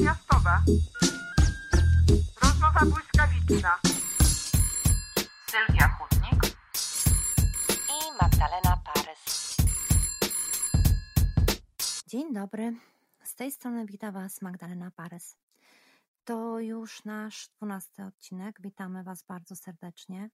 natychmiastowa. 0.00 0.62
Rozmowa 2.42 2.80
błyskawiczna. 2.80 3.78
Sylwia 5.50 5.88
Chudnik 5.88 6.56
i 7.88 8.22
Magdalena 8.22 8.76
Parys. 8.84 9.56
Dzień 12.06 12.32
dobry. 12.34 12.76
Z 13.24 13.34
tej 13.34 13.52
strony 13.52 13.86
wita 13.86 14.12
Was 14.12 14.42
Magdalena 14.42 14.90
Parys. 14.90 15.36
To 16.24 16.60
już 16.60 17.04
nasz 17.04 17.48
dwunasty 17.48 18.04
odcinek. 18.04 18.60
Witamy 18.60 19.04
Was 19.04 19.22
bardzo 19.22 19.56
serdecznie. 19.56 20.30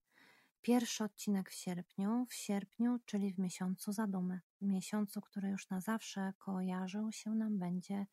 Pierwszy 0.63 1.05
odcinek 1.05 1.51
w 1.51 1.55
sierpniu, 1.55 2.27
w 2.29 2.35
sierpniu, 2.35 2.99
czyli 3.05 3.33
w 3.33 3.39
miesiącu 3.39 3.93
zadumy. 3.93 4.41
W 4.61 4.67
miesiącu, 4.67 5.21
który 5.21 5.49
już 5.49 5.71
na 5.71 5.81
zawsze 5.81 6.33
kojarzył 6.39 7.13
się 7.13 7.31
nam 7.31 7.59
będzie 7.59 8.07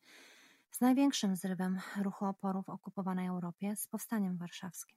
z 0.74 0.80
największym 0.80 1.36
zrywem 1.36 1.80
ruchu 2.02 2.24
oporu 2.26 2.62
w 2.62 2.68
okupowanej 2.68 3.28
Europie, 3.28 3.76
z 3.76 3.86
powstaniem 3.88 4.36
warszawskim. 4.36 4.96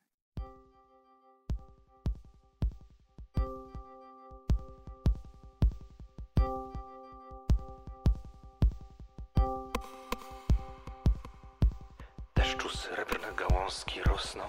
Deszczu 12.35 12.69
srebrne 12.69 13.33
gałązki 13.35 14.03
rosną, 14.03 14.43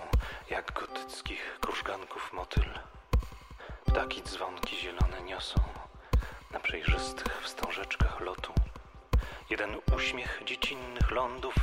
jak 0.51 0.73
gotyckich 0.73 1.59
krużganków 1.61 2.33
motyl. 2.33 2.65
Ptaki 3.85 4.23
dzwonki 4.23 4.77
zielone 4.77 5.23
niosą 5.23 5.61
na 6.53 6.61
przejrzystych 6.61 7.43
wstążeczkach 7.43 8.21
lotu. 8.21 8.68
Jeden 9.51 9.77
uśmiech 9.97 10.43
dziecinnych 10.45 11.11
lądów 11.11 11.55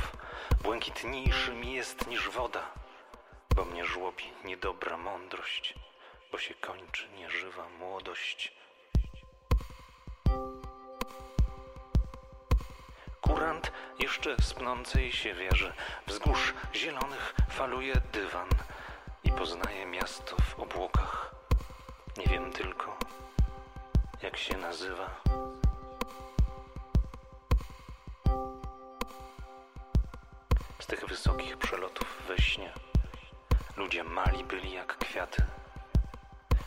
błękitniejszy 0.62 1.52
mi 1.52 1.72
jest 1.72 2.06
niż 2.06 2.28
woda, 2.30 2.70
bo 3.56 3.64
mnie 3.64 3.84
żłobi 3.84 4.24
niedobra 4.44 4.96
mądrość, 4.96 5.74
bo 6.32 6.38
się 6.38 6.54
kończy 6.54 7.08
nieżywa 7.08 7.68
młodość. 7.68 8.52
Kurant 13.20 13.72
jeszcze 13.98 14.36
spnącej 14.42 15.12
się 15.12 15.34
wieży, 15.34 15.72
wzgórz 16.06 16.54
zielonych 16.74 17.34
faluje 17.50 17.94
dywan 18.12 18.48
i 19.24 19.32
poznaje 19.32 19.86
miasto 19.86 20.36
w 20.36 20.60
obłokach. 20.60 21.34
Nie 22.16 22.26
wiem 22.26 22.52
tylko, 22.52 22.98
jak 24.22 24.36
się 24.36 24.56
nazywa. 24.56 25.20
Z 30.80 30.86
tych 30.86 31.06
wysokich 31.06 31.56
przelotów 31.56 32.22
we 32.28 32.38
śnie 32.38 32.72
ludzie 33.76 34.04
mali 34.04 34.44
byli 34.44 34.72
jak 34.72 34.98
kwiaty. 34.98 35.44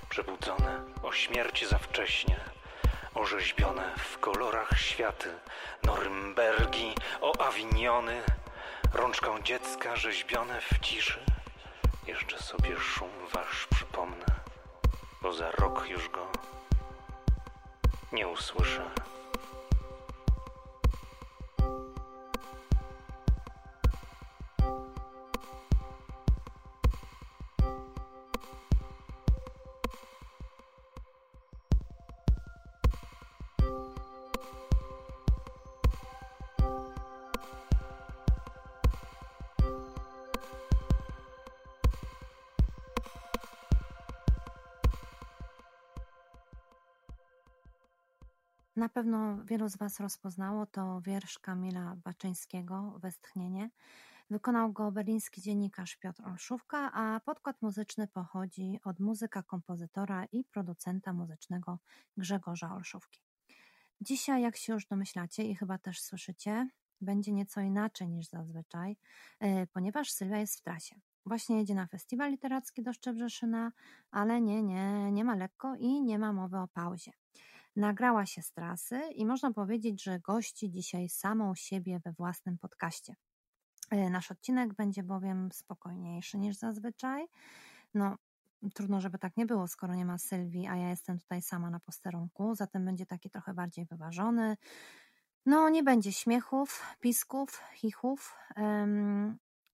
Przebudzone 0.09 0.83
o 1.03 1.11
śmierci 1.11 1.65
za 1.65 1.77
wcześnie, 1.77 2.39
orzeźbione 3.15 3.95
w 3.97 4.19
kolorach 4.19 4.79
światy, 4.79 5.33
Norymbergi, 5.83 6.95
o 7.21 7.41
Awiniony, 7.47 8.23
rączką 8.93 9.41
dziecka 9.41 9.95
rzeźbione 9.95 10.61
w 10.61 10.79
ciszy. 10.79 11.19
Jeszcze 12.07 12.39
sobie 12.39 12.79
szum 12.79 13.09
wasz 13.33 13.67
przypomnę, 13.67 14.25
bo 15.21 15.33
za 15.33 15.51
rok 15.51 15.89
już 15.89 16.09
go 16.09 16.31
nie 18.11 18.27
usłyszę. 18.27 18.91
Na 48.79 48.89
pewno 48.89 49.45
wielu 49.45 49.69
z 49.69 49.77
Was 49.77 49.99
rozpoznało 49.99 50.65
to 50.65 51.01
wiersz 51.01 51.39
Kamila 51.39 51.95
Baczyńskiego 52.03 52.99
Westchnienie. 53.01 53.69
Wykonał 54.29 54.71
go 54.73 54.91
berliński 54.91 55.41
dziennikarz 55.41 55.95
Piotr 55.95 56.23
Olszówka, 56.25 56.91
a 56.93 57.19
podkład 57.19 57.61
muzyczny 57.61 58.07
pochodzi 58.07 58.79
od 58.83 58.99
muzyka, 58.99 59.43
kompozytora 59.43 60.25
i 60.25 60.43
producenta 60.43 61.13
muzycznego 61.13 61.79
Grzegorza 62.17 62.75
Olszówki. 62.75 63.21
Dzisiaj, 64.01 64.41
jak 64.41 64.57
się 64.57 64.73
już 64.73 64.85
domyślacie 64.85 65.43
i 65.43 65.55
chyba 65.55 65.77
też 65.77 66.01
słyszycie, 66.01 66.69
będzie 67.01 67.31
nieco 67.31 67.61
inaczej 67.61 68.09
niż 68.09 68.27
zazwyczaj, 68.27 68.97
e, 69.39 69.67
ponieważ 69.67 70.11
Sylwia 70.11 70.37
jest 70.37 70.59
w 70.59 70.61
trasie. 70.61 70.95
Właśnie 71.25 71.57
jedzie 71.57 71.75
na 71.75 71.87
festiwal 71.87 72.31
literacki 72.31 72.83
do 72.83 72.93
Szczebrzeszyna, 72.93 73.71
ale 74.11 74.41
nie, 74.41 74.63
nie, 74.63 75.11
nie 75.11 75.23
ma 75.23 75.35
lekko 75.35 75.75
i 75.75 76.01
nie 76.01 76.19
ma 76.19 76.33
mowy 76.33 76.57
o 76.57 76.67
pauzie. 76.67 77.11
Nagrała 77.79 78.25
się 78.25 78.41
z 78.41 78.51
trasy 78.51 79.01
i 79.15 79.25
można 79.25 79.53
powiedzieć, 79.53 80.03
że 80.03 80.19
gości 80.19 80.71
dzisiaj 80.71 81.09
samą 81.09 81.55
siebie 81.55 81.99
we 82.05 82.11
własnym 82.11 82.57
podcaście. 82.57 83.15
E, 83.91 84.09
nasz 84.09 84.31
odcinek 84.31 84.73
będzie 84.73 85.03
bowiem 85.03 85.51
spokojniejszy 85.51 86.37
niż 86.37 86.55
zazwyczaj. 86.55 87.25
No, 87.93 88.15
trudno, 88.73 89.01
żeby 89.01 89.19
tak 89.19 89.37
nie 89.37 89.45
było, 89.45 89.67
skoro 89.67 89.95
nie 89.95 90.05
ma 90.05 90.17
Sylwii, 90.17 90.67
a 90.67 90.75
ja 90.75 90.89
jestem 90.89 91.19
tutaj 91.19 91.41
sama 91.41 91.69
na 91.69 91.79
posterunku, 91.79 92.55
zatem 92.55 92.85
będzie 92.85 93.05
taki 93.05 93.29
trochę 93.29 93.53
bardziej 93.53 93.85
wyważony. 93.85 94.57
No, 95.45 95.69
nie 95.69 95.83
będzie 95.83 96.11
śmiechów, 96.11 96.95
pisków, 96.99 97.63
chichów, 97.73 98.35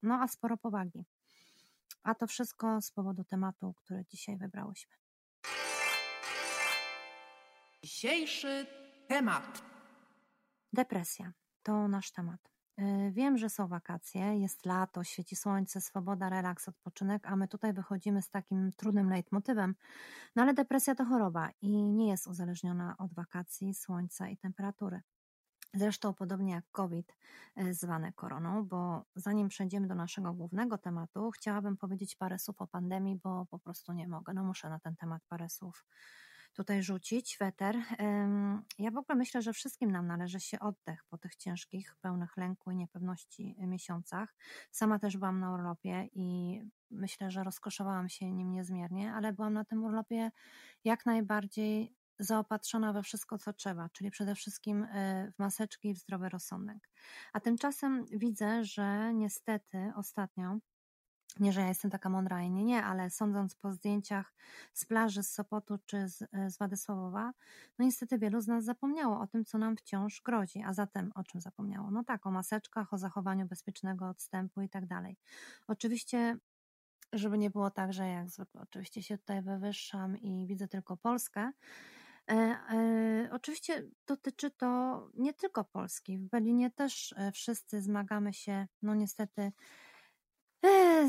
no 0.03 0.15
a 0.21 0.27
sporo 0.27 0.57
powagi. 0.57 1.05
A 2.03 2.15
to 2.15 2.27
wszystko 2.27 2.81
z 2.81 2.91
powodu 2.91 3.23
tematu, 3.23 3.73
który 3.73 4.05
dzisiaj 4.05 4.37
wybrałyśmy. 4.37 5.04
Dzisiejszy 7.85 8.67
temat. 9.07 9.63
Depresja 10.73 11.33
to 11.63 11.87
nasz 11.87 12.11
temat. 12.11 12.51
Y, 12.79 13.11
wiem, 13.11 13.37
że 13.37 13.49
są 13.49 13.67
wakacje, 13.67 14.21
jest 14.21 14.65
lato, 14.65 15.03
świeci 15.03 15.35
słońce, 15.35 15.81
swoboda, 15.81 16.29
relaks, 16.29 16.67
odpoczynek, 16.67 17.27
a 17.27 17.35
my 17.35 17.47
tutaj 17.47 17.73
wychodzimy 17.73 18.21
z 18.21 18.29
takim 18.29 18.71
trudnym 18.77 19.09
leitmotywem. 19.09 19.75
No 20.35 20.43
ale 20.43 20.53
depresja 20.53 20.95
to 20.95 21.05
choroba 21.05 21.49
i 21.61 21.69
nie 21.69 22.09
jest 22.09 22.27
uzależniona 22.27 22.95
od 22.97 23.13
wakacji, 23.13 23.73
słońca 23.73 24.29
i 24.29 24.37
temperatury. 24.37 25.01
Zresztą 25.73 26.13
podobnie 26.13 26.53
jak 26.53 26.65
COVID, 26.71 27.15
y, 27.61 27.73
zwane 27.73 28.13
koroną, 28.13 28.63
bo 28.63 29.05
zanim 29.15 29.47
przejdziemy 29.47 29.87
do 29.87 29.95
naszego 29.95 30.33
głównego 30.33 30.77
tematu, 30.77 31.31
chciałabym 31.31 31.77
powiedzieć 31.77 32.15
parę 32.15 32.39
słów 32.39 32.61
o 32.61 32.67
pandemii, 32.67 33.19
bo 33.23 33.45
po 33.45 33.59
prostu 33.59 33.93
nie 33.93 34.07
mogę. 34.07 34.33
No 34.33 34.43
muszę 34.43 34.69
na 34.69 34.79
ten 34.79 34.95
temat 34.95 35.21
parę 35.29 35.49
słów 35.49 35.85
tutaj 36.55 36.83
rzucić 36.83 37.37
weter. 37.39 37.75
Ja 38.79 38.91
w 38.91 38.97
ogóle 38.97 39.15
myślę, 39.15 39.41
że 39.41 39.53
wszystkim 39.53 39.91
nam 39.91 40.07
należy 40.07 40.39
się 40.39 40.59
oddech 40.59 41.05
po 41.09 41.17
tych 41.17 41.35
ciężkich, 41.35 41.95
pełnych 42.01 42.37
lęku 42.37 42.71
i 42.71 42.75
niepewności 42.75 43.55
miesiącach. 43.59 44.35
Sama 44.71 44.99
też 44.99 45.17
byłam 45.17 45.39
na 45.39 45.53
urlopie 45.53 46.09
i 46.13 46.61
myślę, 46.91 47.31
że 47.31 47.43
rozkoszowałam 47.43 48.09
się 48.09 48.31
nim 48.31 48.51
niezmiernie, 48.51 49.13
ale 49.13 49.33
byłam 49.33 49.53
na 49.53 49.65
tym 49.65 49.83
urlopie 49.83 50.31
jak 50.83 51.05
najbardziej 51.05 51.95
zaopatrzona 52.19 52.93
we 52.93 53.03
wszystko, 53.03 53.37
co 53.37 53.53
trzeba, 53.53 53.89
czyli 53.89 54.11
przede 54.11 54.35
wszystkim 54.35 54.83
e, 54.83 55.31
w 55.31 55.39
maseczki 55.39 55.89
i 55.89 55.93
w 55.93 55.97
zdrowy 55.97 56.29
rozsądek. 56.29 56.89
A 57.33 57.39
tymczasem 57.39 58.05
widzę, 58.11 58.63
że 58.63 59.13
niestety 59.13 59.91
ostatnio 59.95 60.57
nie, 61.39 61.53
że 61.53 61.61
ja 61.61 61.67
jestem 61.67 61.91
taka 61.91 62.09
mądra 62.09 62.41
i 62.41 62.51
nie, 62.51 62.63
nie, 62.63 62.83
ale 62.83 63.09
sądząc 63.09 63.55
po 63.55 63.71
zdjęciach 63.71 64.33
z 64.73 64.85
plaży 64.85 65.23
z 65.23 65.31
Sopotu 65.31 65.77
czy 65.85 66.09
z, 66.09 66.21
e, 66.21 66.49
z 66.49 66.57
Władysławowa, 66.57 67.33
no 67.79 67.85
niestety 67.85 68.17
wielu 68.17 68.41
z 68.41 68.47
nas 68.47 68.63
zapomniało 68.63 69.19
o 69.19 69.27
tym, 69.27 69.45
co 69.45 69.57
nam 69.57 69.77
wciąż 69.77 70.21
grozi. 70.21 70.63
A 70.63 70.73
zatem 70.73 71.11
o 71.15 71.23
czym 71.23 71.41
zapomniało? 71.41 71.91
No 71.91 72.03
tak, 72.03 72.27
o 72.27 72.31
maseczkach, 72.31 72.93
o 72.93 72.97
zachowaniu 72.97 73.45
bezpiecznego 73.45 74.09
odstępu 74.09 74.61
i 74.61 74.69
tak 74.69 74.85
dalej. 74.85 75.17
Oczywiście 75.67 76.37
żeby 77.13 77.37
nie 77.37 77.49
było 77.49 77.71
tak, 77.71 77.93
że 77.93 78.07
jak 78.07 78.29
zwykle 78.29 78.61
oczywiście 78.61 79.03
się 79.03 79.17
tutaj 79.17 79.41
wywyższam 79.41 80.17
i 80.17 80.47
widzę 80.47 80.67
tylko 80.67 80.97
Polskę. 80.97 81.51
E, 82.31 82.33
e, 82.33 83.29
oczywiście 83.31 83.83
dotyczy 84.07 84.51
to 84.51 85.01
nie 85.13 85.33
tylko 85.33 85.63
Polski. 85.63 86.17
W 86.17 86.29
Berlinie 86.29 86.71
też 86.71 87.13
e, 87.17 87.31
wszyscy 87.31 87.81
zmagamy 87.81 88.33
się, 88.33 88.67
no 88.81 88.95
niestety, 88.95 89.51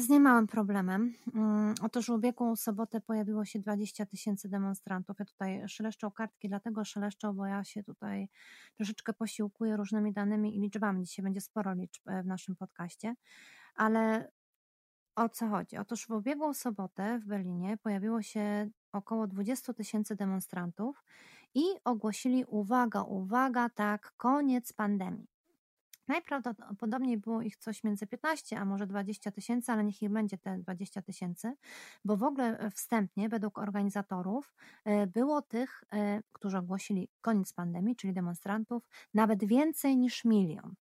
z 0.01 0.09
niemałym 0.09 0.47
problemem. 0.47 1.13
Mm, 1.35 1.75
otóż 1.83 2.07
w 2.07 2.11
ubiegłą 2.11 2.57
sobotę 2.57 3.01
pojawiło 3.01 3.45
się 3.45 3.59
20 3.59 4.07
tysięcy 4.07 4.49
demonstrantów. 4.49 5.19
Ja 5.19 5.25
tutaj 5.25 5.69
szeleszczą 5.69 6.11
kartki, 6.11 6.49
dlatego 6.49 6.85
szeleszczą, 6.85 7.33
bo 7.33 7.47
ja 7.47 7.65
się 7.65 7.83
tutaj 7.83 8.29
troszeczkę 8.77 9.13
posiłkuję 9.13 9.77
różnymi 9.77 10.13
danymi 10.13 10.57
i 10.57 10.61
liczbami. 10.61 11.05
Dzisiaj 11.05 11.23
będzie 11.23 11.41
sporo 11.41 11.75
liczb 11.75 12.09
e, 12.09 12.23
w 12.23 12.27
naszym 12.27 12.57
podcaście. 12.57 13.15
Ale 13.75 14.31
o 15.17 15.29
co 15.29 15.49
chodzi? 15.49 15.77
Otóż 15.77 16.07
w 16.07 16.11
ubiegłą 16.11 16.55
sobotę 16.55 17.19
w 17.19 17.27
Berlinie 17.27 17.77
pojawiło 17.77 18.23
się 18.23 18.71
około 18.93 19.27
20 19.27 19.73
tysięcy 19.73 20.17
demonstrantów 20.17 21.05
i 21.55 21.65
ogłosili, 21.85 22.45
uwaga, 22.49 23.03
uwaga, 23.03 23.69
tak, 23.69 24.13
koniec 24.17 24.73
pandemii. 24.73 25.36
Najprawdopodobniej 26.09 27.19
było 27.19 27.43
ich 27.43 27.57
coś 27.57 27.85
między 27.85 28.07
15 28.07 28.59
a 28.59 28.65
może 28.65 28.87
20 28.87 29.31
tysięcy, 29.31 29.73
ale 29.73 29.85
niech 29.85 30.03
ich 30.03 30.11
będzie 30.11 30.39
te 30.39 30.59
20 30.59 31.03
tysięcy, 31.03 31.53
bo 32.05 32.17
w 32.17 32.23
ogóle 32.23 32.59
e, 32.59 32.71
wstępnie, 32.71 33.29
według 33.29 33.59
organizatorów, 33.59 34.55
e, 34.85 35.07
było 35.07 35.43
tych, 35.43 35.85
e, 35.93 36.23
którzy 36.33 36.59
ogłosili 36.59 37.09
koniec 37.21 37.53
pandemii, 37.53 37.97
czyli 37.97 38.13
demonstrantów, 38.13 38.89
nawet 39.15 39.45
więcej 39.45 39.97
niż 39.97 40.25
milion. 40.25 40.75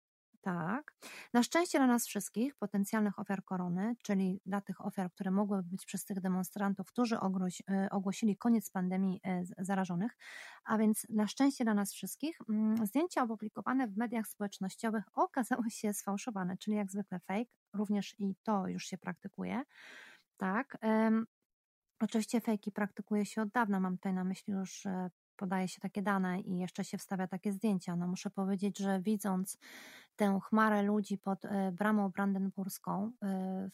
Tak. 0.43 0.93
Na 1.33 1.43
szczęście 1.43 1.77
dla 1.77 1.87
nas 1.87 2.07
wszystkich, 2.07 2.55
potencjalnych 2.55 3.19
ofiar 3.19 3.43
korony, 3.43 3.95
czyli 4.01 4.41
dla 4.45 4.61
tych 4.61 4.85
ofiar, 4.85 5.11
które 5.11 5.31
mogłyby 5.31 5.63
być 5.63 5.85
przez 5.85 6.05
tych 6.05 6.21
demonstrantów, 6.21 6.87
którzy 6.87 7.15
e, 7.15 7.89
ogłosili 7.91 8.37
koniec 8.37 8.69
pandemii 8.71 9.21
e, 9.23 9.43
zarażonych, 9.57 10.17
a 10.63 10.77
więc 10.77 11.05
na 11.09 11.27
szczęście 11.27 11.63
dla 11.63 11.73
nas 11.73 11.93
wszystkich, 11.93 12.37
mm, 12.49 12.87
zdjęcia 12.87 13.23
opublikowane 13.23 13.87
w 13.87 13.97
mediach 13.97 14.27
społecznościowych 14.27 15.03
okazały 15.25 15.69
się 15.69 15.93
sfałszowane, 15.93 16.57
czyli 16.57 16.77
jak 16.77 16.91
zwykle 16.91 17.19
fake, 17.19 17.51
również 17.73 18.15
i 18.19 18.35
to 18.43 18.67
już 18.67 18.85
się 18.85 18.97
praktykuje. 18.97 19.63
Tak. 20.37 20.77
Oczywiście 21.99 22.41
fejki 22.41 22.71
praktykuje 22.71 23.25
się 23.25 23.41
od 23.41 23.49
dawna, 23.49 23.79
mam 23.79 23.97
tutaj 23.97 24.13
na 24.13 24.23
myśli 24.23 24.53
już 24.53 24.85
e, 24.85 25.09
podaje 25.35 25.67
się 25.67 25.79
takie 25.79 26.01
dane 26.01 26.41
i 26.41 26.57
jeszcze 26.57 26.83
się 26.83 26.97
wstawia 26.97 27.27
takie 27.27 27.51
zdjęcia. 27.51 27.95
No 27.95 28.07
muszę 28.07 28.29
powiedzieć, 28.29 28.77
że 28.77 29.01
widząc 29.01 29.57
tę 30.15 30.39
chmarę 30.43 30.83
ludzi 30.83 31.17
pod 31.17 31.45
e, 31.45 31.71
bramą 31.71 32.09
brandenburską, 32.09 33.11
e, 33.23 33.69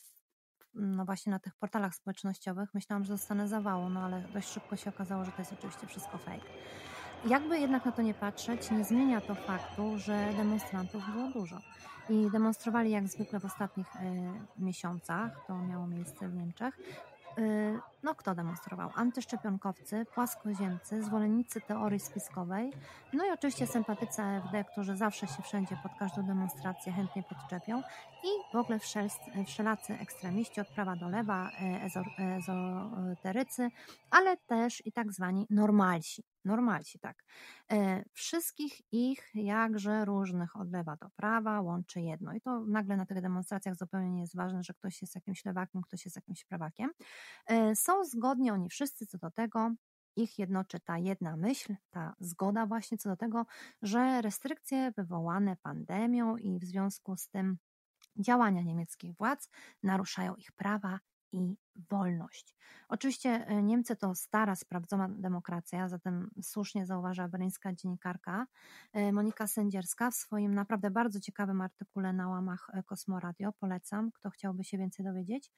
no 0.74 1.06
właśnie 1.06 1.32
na 1.32 1.40
tych 1.40 1.56
portalach 1.56 1.96
społecznościowych, 1.96 2.74
myślałam, 2.74 3.04
że 3.04 3.18
zostanę 3.18 3.48
zawału, 3.48 3.90
no 3.90 4.00
ale 4.00 4.22
dość 4.34 4.50
szybko 4.50 4.76
się 4.76 4.90
okazało, 4.90 5.26
że 5.26 5.32
to 5.32 5.42
jest 5.42 5.54
oczywiście 5.54 5.88
wszystko 5.88 6.18
fake. 6.18 6.46
Jakby 7.26 7.60
jednak 7.60 7.86
na 7.86 7.92
to 7.92 8.02
nie 8.02 8.14
patrzeć, 8.14 8.72
nie 8.72 8.84
zmienia 8.84 9.22
to 9.22 9.36
faktu, 9.36 9.98
że 9.98 10.34
demonstrantów 10.38 11.04
było 11.12 11.30
dużo. 11.30 11.60
I 12.10 12.32
demonstrowali 12.32 12.92
jak 12.92 13.08
zwykle 13.08 13.40
w 13.40 13.46
ostatnich 13.46 13.96
y, 13.96 14.00
miesiącach, 14.58 15.46
to 15.48 15.58
miało 15.58 15.88
miejsce 15.88 16.30
w 16.30 16.36
Niemczech, 16.36 16.80
Y, 17.38 17.80
no 18.04 18.16
kto 18.16 18.36
demonstrował? 18.36 18.90
Antyszczepionkowcy, 18.96 20.06
płaskoziemcy, 20.14 21.04
zwolennicy 21.04 21.62
teorii 21.62 22.00
spiskowej, 22.00 22.74
no 23.14 23.26
i 23.26 23.32
oczywiście 23.32 23.68
sympatycy 23.68 24.22
AfD, 24.22 24.64
którzy 24.72 24.98
zawsze 24.98 25.28
się 25.28 25.44
wszędzie 25.44 25.78
pod 25.84 25.92
każdą 26.00 26.24
demonstrację 26.24 26.94
chętnie 26.94 27.24
podczepią 27.24 27.82
i 28.24 28.54
w 28.54 28.56
ogóle 28.56 28.80
wszelacy 29.46 29.94
ekstremiści 29.94 30.62
od 30.62 30.68
prawa 30.68 30.96
do 30.96 31.10
lewa, 31.10 31.50
e, 31.50 31.90
ezoterycy, 32.38 33.70
ale 34.12 34.38
też 34.38 34.86
i 34.86 34.92
tak 34.92 35.14
zwani 35.14 35.48
normalsi. 35.50 36.24
Normalsi, 36.46 37.00
tak. 37.00 37.24
E, 37.72 38.04
wszystkich 38.14 38.82
ich 38.92 39.32
jakże 39.34 40.06
różnych 40.06 40.56
od 40.56 40.72
lewa 40.72 40.96
do 40.96 41.10
prawa 41.10 41.62
łączy 41.62 42.02
jedno. 42.02 42.34
I 42.34 42.42
to 42.42 42.60
nagle 42.60 42.98
na 42.98 43.06
tych 43.06 43.22
demonstracjach 43.22 43.76
zupełnie 43.76 44.12
nie 44.12 44.22
jest 44.22 44.36
ważne, 44.36 44.64
że 44.64 44.74
ktoś 44.74 45.02
jest 45.02 45.16
jakimś 45.16 45.46
lewakiem, 45.46 45.82
ktoś 45.82 46.06
jest 46.06 46.16
jakimś 46.16 46.46
prawakiem. 46.46 46.92
E, 47.46 47.76
są 47.90 48.06
zgodni 48.06 48.52
oni 48.52 48.70
wszyscy 48.70 49.06
co 49.06 49.18
do 49.18 49.32
tego, 49.32 49.72
ich 50.16 50.40
jednoczy 50.40 50.80
ta 50.80 50.98
jedna 50.98 51.38
myśl, 51.38 51.76
ta 51.90 52.16
zgoda 52.20 52.66
właśnie 52.66 52.98
co 52.98 53.10
do 53.10 53.18
tego, 53.18 53.46
że 53.82 54.22
restrykcje 54.22 54.92
wywołane 54.98 55.56
pandemią 55.56 56.38
i 56.38 56.60
w 56.60 56.64
związku 56.64 57.18
z 57.18 57.30
tym 57.30 57.58
działania 58.16 58.62
niemieckich 58.62 59.16
władz 59.16 59.50
naruszają 59.84 60.36
ich 60.36 60.52
prawa 60.52 61.00
i 61.32 61.56
wolność. 61.90 62.56
Oczywiście 62.90 63.30
e, 63.30 63.64
Niemcy 63.64 63.96
to 63.96 64.16
stara, 64.16 64.56
sprawdzona 64.56 65.10
demokracja, 65.10 65.90
zatem 65.90 66.30
słusznie 66.42 66.86
zauważa 66.86 67.28
berlińska 67.28 67.74
dziennikarka 67.74 68.46
e, 68.94 69.12
Monika 69.12 69.48
Sędzierska 69.48 70.12
w 70.12 70.16
swoim 70.16 70.56
naprawdę 70.56 70.92
bardzo 70.92 71.20
ciekawym 71.20 71.62
artykule 71.62 72.14
na 72.14 72.30
łamach 72.30 72.68
e, 72.74 72.84
Kosmoradio. 72.84 73.52
Polecam, 73.60 74.12
kto 74.12 74.30
chciałby 74.30 74.64
się 74.64 74.78
więcej 74.78 75.06
dowiedzieć. 75.06 75.52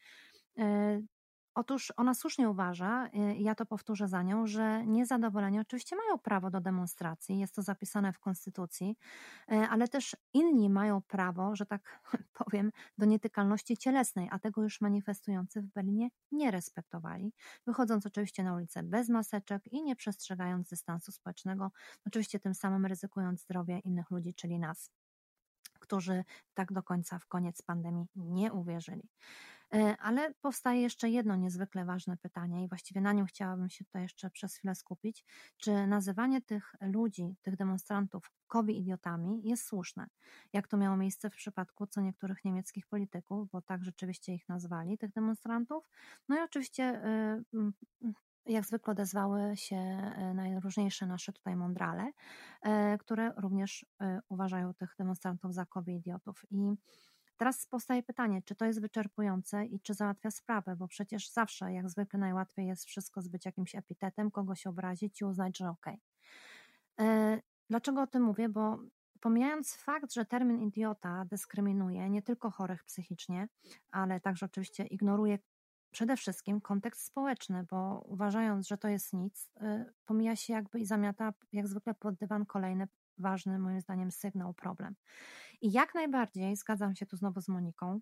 Otóż 1.55 1.93
ona 1.97 2.13
słusznie 2.13 2.49
uważa, 2.49 3.07
y, 3.07 3.35
ja 3.37 3.55
to 3.55 3.65
powtórzę 3.65 4.07
za 4.07 4.23
nią, 4.23 4.47
że 4.47 4.85
niezadowoleni 4.85 5.59
oczywiście 5.59 5.95
mają 5.95 6.19
prawo 6.19 6.49
do 6.49 6.61
demonstracji, 6.61 7.39
jest 7.39 7.55
to 7.55 7.61
zapisane 7.61 8.13
w 8.13 8.19
Konstytucji, 8.19 8.97
y, 9.51 9.55
ale 9.55 9.87
też 9.87 10.15
inni 10.33 10.69
mają 10.69 11.01
prawo, 11.01 11.55
że 11.55 11.65
tak 11.65 12.01
powiem, 12.45 12.71
do 12.97 13.05
nietykalności 13.05 13.77
cielesnej, 13.77 14.27
a 14.31 14.39
tego 14.39 14.63
już 14.63 14.81
manifestujący 14.81 15.61
w 15.61 15.65
Berlinie 15.67 16.09
nie 16.31 16.51
respektowali, 16.51 17.33
wychodząc 17.67 18.05
oczywiście 18.05 18.43
na 18.43 18.53
ulicę 18.55 18.83
bez 18.83 19.09
maseczek 19.09 19.67
i 19.67 19.83
nie 19.83 19.95
przestrzegając 19.95 20.69
dystansu 20.69 21.11
społecznego, 21.11 21.71
oczywiście 22.07 22.39
tym 22.39 22.53
samym 22.53 22.85
ryzykując 22.85 23.41
zdrowie 23.41 23.79
innych 23.79 24.11
ludzi, 24.11 24.33
czyli 24.33 24.59
nas 24.59 24.91
którzy 25.81 26.23
tak 26.53 26.73
do 26.73 26.83
końca 26.83 27.19
w 27.19 27.27
koniec 27.27 27.61
pandemii 27.61 28.05
nie 28.15 28.53
uwierzyli. 28.53 29.09
E, 29.75 29.97
ale 29.97 30.33
powstaje 30.33 30.81
jeszcze 30.81 31.09
jedno 31.09 31.35
niezwykle 31.35 31.85
ważne 31.85 32.17
pytanie, 32.17 32.63
i 32.63 32.67
właściwie 32.67 33.01
na 33.01 33.13
nim 33.13 33.25
chciałabym 33.25 33.69
się 33.69 33.85
tutaj 33.85 34.01
jeszcze 34.01 34.29
przez 34.29 34.55
chwilę 34.55 34.75
skupić. 34.75 35.25
Czy 35.57 35.87
nazywanie 35.87 36.41
tych 36.41 36.75
ludzi, 36.81 37.35
tych 37.41 37.55
demonstrantów 37.55 38.31
kobi 38.47 38.79
idiotami 38.79 39.41
jest 39.43 39.63
słuszne? 39.65 40.07
Jak 40.53 40.67
to 40.67 40.77
miało 40.77 40.97
miejsce 40.97 41.29
w 41.29 41.35
przypadku 41.35 41.87
co 41.87 42.01
niektórych 42.01 42.45
niemieckich 42.45 42.87
polityków, 42.87 43.49
bo 43.49 43.61
tak 43.61 43.83
rzeczywiście 43.83 44.33
ich 44.33 44.49
nazwali, 44.49 44.97
tych 44.97 45.13
demonstrantów. 45.13 45.89
No 46.29 46.39
i 46.39 46.43
oczywiście 46.43 47.01
y, 47.53 48.11
jak 48.45 48.65
zwykle 48.65 48.91
odezwały 48.91 49.57
się 49.57 49.75
e, 49.75 50.33
najróżniejsze 50.33 51.05
nasze 51.05 51.33
tutaj 51.33 51.55
mądrale, 51.55 52.11
e, 52.61 52.97
które 52.97 53.33
również 53.37 53.85
uważają 54.29 54.73
tych 54.73 54.95
demonstrantów 54.99 55.53
za 55.53 55.65
kobi 55.65 55.95
idiotów. 55.95 56.45
I 56.51 56.75
Teraz 57.41 57.67
powstaje 57.67 58.03
pytanie, 58.03 58.41
czy 58.45 58.55
to 58.55 58.65
jest 58.65 58.81
wyczerpujące 58.81 59.65
i 59.65 59.79
czy 59.79 59.93
załatwia 59.93 60.31
sprawę, 60.31 60.75
bo 60.75 60.87
przecież 60.87 61.31
zawsze, 61.31 61.73
jak 61.73 61.89
zwykle, 61.89 62.19
najłatwiej 62.19 62.67
jest 62.67 62.85
wszystko 62.85 63.21
zbyć 63.21 63.45
jakimś 63.45 63.75
epitetem, 63.75 64.31
kogoś 64.31 64.67
obrazić 64.67 65.21
i 65.21 65.25
uznać, 65.25 65.57
że 65.57 65.69
okej. 65.69 66.01
Okay. 66.97 67.07
E, 67.07 67.41
dlaczego 67.69 68.01
o 68.01 68.07
tym 68.07 68.23
mówię? 68.23 68.49
Bo 68.49 68.79
pomijając 69.21 69.75
fakt, 69.75 70.13
że 70.13 70.25
termin 70.25 70.61
idiota 70.61 71.25
dyskryminuje 71.25 72.09
nie 72.09 72.21
tylko 72.21 72.51
chorych 72.51 72.83
psychicznie, 72.83 73.47
ale 73.91 74.19
także 74.19 74.45
oczywiście 74.45 74.85
ignoruje 74.85 75.39
przede 75.91 76.17
wszystkim 76.17 76.61
kontekst 76.61 77.05
społeczny, 77.05 77.65
bo 77.69 78.01
uważając, 78.05 78.67
że 78.67 78.77
to 78.77 78.87
jest 78.87 79.13
nic, 79.13 79.49
e, 79.61 79.85
pomija 80.05 80.35
się 80.35 80.53
jakby 80.53 80.79
i 80.79 80.85
zamiata 80.85 81.33
jak 81.51 81.67
zwykle 81.67 81.93
pod 81.93 82.15
dywan 82.15 82.45
kolejny 82.45 82.87
ważny, 83.21 83.59
moim 83.59 83.81
zdaniem, 83.81 84.11
sygnał, 84.11 84.53
problem. 84.53 84.95
I 85.61 85.71
jak 85.71 85.95
najbardziej 85.95 86.55
zgadzam 86.55 86.95
się 86.95 87.05
tu 87.05 87.17
znowu 87.17 87.41
z 87.41 87.47
Moniką, 87.47 87.99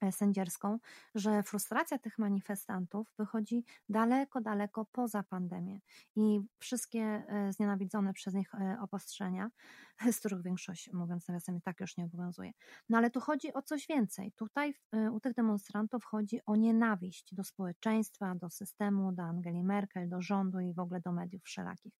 e, 0.00 0.12
sędzierską, 0.12 0.78
że 1.14 1.42
frustracja 1.42 1.98
tych 1.98 2.18
manifestantów 2.18 3.14
wychodzi 3.18 3.64
daleko, 3.88 4.40
daleko 4.40 4.86
poza 4.92 5.22
pandemię 5.22 5.80
i 6.16 6.40
wszystkie 6.58 7.00
e, 7.00 7.52
znienawidzone 7.52 8.12
przez 8.12 8.34
nich 8.34 8.54
e, 8.54 8.76
obostrzenia, 8.80 9.50
z 10.12 10.18
których 10.18 10.42
większość, 10.42 10.90
mówiąc 10.92 11.28
nawiasem, 11.28 11.60
tak 11.60 11.80
już 11.80 11.96
nie 11.96 12.04
obowiązuje. 12.04 12.52
No 12.88 12.98
ale 12.98 13.10
tu 13.10 13.20
chodzi 13.20 13.54
o 13.54 13.62
coś 13.62 13.86
więcej. 13.86 14.32
Tutaj 14.32 14.74
u 15.12 15.20
tych 15.20 15.34
demonstrantów 15.34 16.04
chodzi 16.04 16.40
o 16.46 16.56
nienawiść 16.56 17.34
do 17.34 17.44
społeczeństwa, 17.44 18.34
do 18.34 18.50
systemu, 18.50 19.12
do 19.12 19.22
Angeli 19.22 19.64
Merkel, 19.64 20.08
do 20.08 20.22
rządu 20.22 20.60
i 20.60 20.74
w 20.74 20.78
ogóle 20.78 21.00
do 21.00 21.12
mediów 21.12 21.42
wszelakich. 21.42 21.94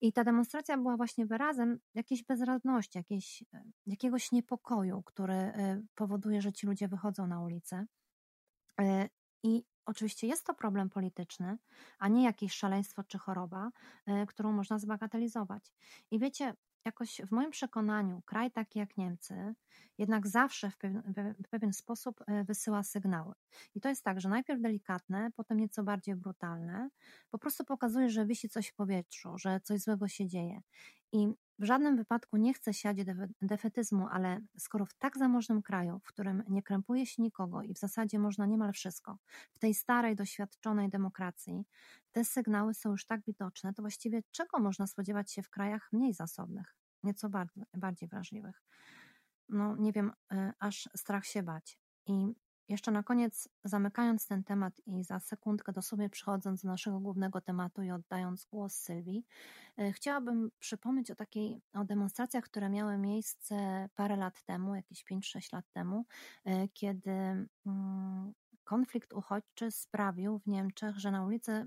I 0.00 0.12
ta 0.12 0.24
demonstracja 0.24 0.76
była 0.76 0.96
właśnie 0.96 1.26
wyrazem 1.26 1.80
jakiejś 1.94 2.24
bezradności, 2.24 2.98
jakiejś, 2.98 3.44
e, 3.54 3.62
jakiegoś 3.86 4.32
niepokoju, 4.32 5.02
który 5.02 5.34
e, 5.34 5.82
powoduje, 5.94 6.42
że 6.42 6.52
ci 6.52 6.66
ludzie 6.66 6.88
wychodzą 6.88 7.26
na 7.26 7.40
ulicę. 7.40 7.86
E, 8.80 9.08
I 9.42 9.64
oczywiście 9.84 10.26
jest 10.26 10.46
to 10.46 10.54
problem 10.54 10.90
polityczny, 10.90 11.58
a 11.98 12.08
nie 12.08 12.24
jakieś 12.24 12.52
szaleństwo 12.52 13.04
czy 13.04 13.18
choroba, 13.18 13.70
którą 14.28 14.52
można 14.52 14.78
zbagatelizować. 14.78 15.72
I 16.10 16.18
wiecie, 16.18 16.54
jakoś 16.84 17.20
w 17.26 17.30
moim 17.30 17.50
przekonaniu 17.50 18.22
kraj 18.22 18.50
taki 18.50 18.78
jak 18.78 18.96
Niemcy 18.96 19.54
jednak 19.98 20.26
zawsze 20.26 20.70
w 20.70 20.78
pewien, 20.78 21.02
w 21.44 21.48
pewien, 21.48 21.72
sposób 21.72 22.20
e, 22.26 22.44
wysyła 22.44 22.82
sygnały. 22.82 23.34
I 23.74 23.80
to 23.80 23.88
jest 23.88 24.04
tak, 24.04 24.20
że 24.20 24.28
najpierw 24.28 24.60
delikatne, 24.60 25.30
potem 25.36 25.60
nieco 25.60 25.82
bardziej 25.82 26.14
brutalne, 26.14 26.90
po 27.30 27.38
prostu 27.38 27.64
pokazuje, 27.64 28.10
że 28.10 28.26
wisi 28.26 28.48
coś 28.48 28.68
w 28.68 28.74
powietrzu, 28.74 29.38
że 29.38 29.60
coś 29.60 29.80
złego 29.80 30.08
się 30.08 30.26
dzieje. 30.26 30.60
I 31.12 31.28
w 31.60 31.64
żadnym 31.64 31.96
wypadku 31.96 32.36
nie 32.36 32.54
chcę 32.54 32.74
siać 32.74 32.98
defetyzmu, 33.42 34.08
ale 34.10 34.40
skoro 34.58 34.86
w 34.86 34.94
tak 34.94 35.18
zamożnym 35.18 35.62
kraju, 35.62 35.98
w 35.98 36.06
którym 36.06 36.42
nie 36.48 36.62
krępuje 36.62 37.06
się 37.06 37.22
nikogo 37.22 37.62
i 37.62 37.74
w 37.74 37.78
zasadzie 37.78 38.18
można 38.18 38.46
niemal 38.46 38.72
wszystko, 38.72 39.18
w 39.52 39.58
tej 39.58 39.74
starej, 39.74 40.16
doświadczonej 40.16 40.88
demokracji, 40.88 41.64
te 42.12 42.24
sygnały 42.24 42.74
są 42.74 42.90
już 42.90 43.06
tak 43.06 43.24
widoczne, 43.24 43.74
to 43.74 43.82
właściwie 43.82 44.22
czego 44.30 44.58
można 44.58 44.86
spodziewać 44.86 45.32
się 45.32 45.42
w 45.42 45.50
krajach 45.50 45.88
mniej 45.92 46.14
zasobnych, 46.14 46.76
nieco 47.02 47.28
bardziej, 47.74 48.08
wrażliwych? 48.08 48.62
No, 49.48 49.76
nie 49.76 49.92
wiem, 49.92 50.12
y, 50.32 50.52
aż 50.58 50.88
strach 50.96 51.26
się 51.26 51.42
bać. 51.42 51.78
I 52.06 52.34
jeszcze 52.70 52.90
na 52.90 53.02
koniec, 53.02 53.48
zamykając 53.64 54.26
ten 54.26 54.44
temat 54.44 54.80
i 54.86 55.04
za 55.04 55.20
sekundkę 55.20 55.72
dosłownie 55.72 56.10
przychodząc 56.10 56.62
do 56.62 56.68
naszego 56.68 57.00
głównego 57.00 57.40
tematu 57.40 57.82
i 57.82 57.90
oddając 57.90 58.44
głos 58.44 58.74
Sylwii, 58.74 59.26
e, 59.78 59.92
chciałabym 59.92 60.50
przypomnieć 60.58 61.10
o 61.10 61.14
takiej 61.14 61.62
o 61.74 61.84
demonstracjach, 61.84 62.44
które 62.44 62.68
miały 62.68 62.98
miejsce 62.98 63.88
parę 63.94 64.16
lat 64.16 64.42
temu, 64.42 64.74
jakieś 64.74 65.04
5-6 65.04 65.52
lat 65.52 65.64
temu, 65.72 66.04
e, 66.44 66.68
kiedy 66.68 67.10
mm, 67.66 68.32
konflikt 68.64 69.12
uchodźczy 69.12 69.70
sprawił 69.70 70.38
w 70.38 70.46
Niemczech, 70.46 70.98
że 70.98 71.10
na 71.10 71.24
ulicę 71.24 71.66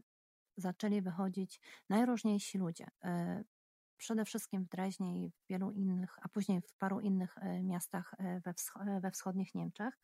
zaczęli 0.58 1.02
wychodzić 1.02 1.62
najróżniejsi 1.90 2.58
ludzie. 2.58 2.88
E, 3.04 3.44
przede 3.98 4.26
wszystkim 4.26 4.66
w 4.66 4.70
Dreźnie 4.70 5.26
i 5.26 5.30
w 5.30 5.48
wielu 5.50 5.72
innych, 5.72 6.16
a 6.22 6.30
później 6.30 6.62
w 6.62 6.74
paru 6.74 7.00
innych 7.00 7.36
miastach 7.64 8.16
we, 9.02 9.12
wschodnich 9.12 9.56
Niemczech. 9.56 10.00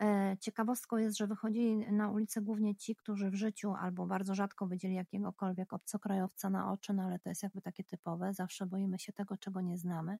E, 0.00 0.36
ciekawostką 0.40 0.96
jest, 0.96 1.16
że 1.16 1.26
wychodzili 1.26 1.92
na 1.92 2.10
ulicę 2.10 2.40
głównie 2.40 2.76
ci, 2.76 2.96
którzy 2.96 3.30
w 3.30 3.34
życiu 3.34 3.74
albo 3.74 4.06
bardzo 4.06 4.34
rzadko 4.34 4.66
widzieli 4.66 4.94
jakiegokolwiek 4.94 5.72
obcokrajowca 5.72 6.50
na 6.50 6.72
oczy, 6.72 6.92
no 6.92 7.02
ale 7.02 7.18
to 7.18 7.28
jest 7.28 7.42
jakby 7.42 7.60
takie 7.60 7.84
typowe, 7.84 8.34
zawsze 8.34 8.66
boimy 8.66 8.98
się 8.98 9.12
tego, 9.12 9.36
czego 9.36 9.60
nie 9.60 9.78
znamy. 9.78 10.18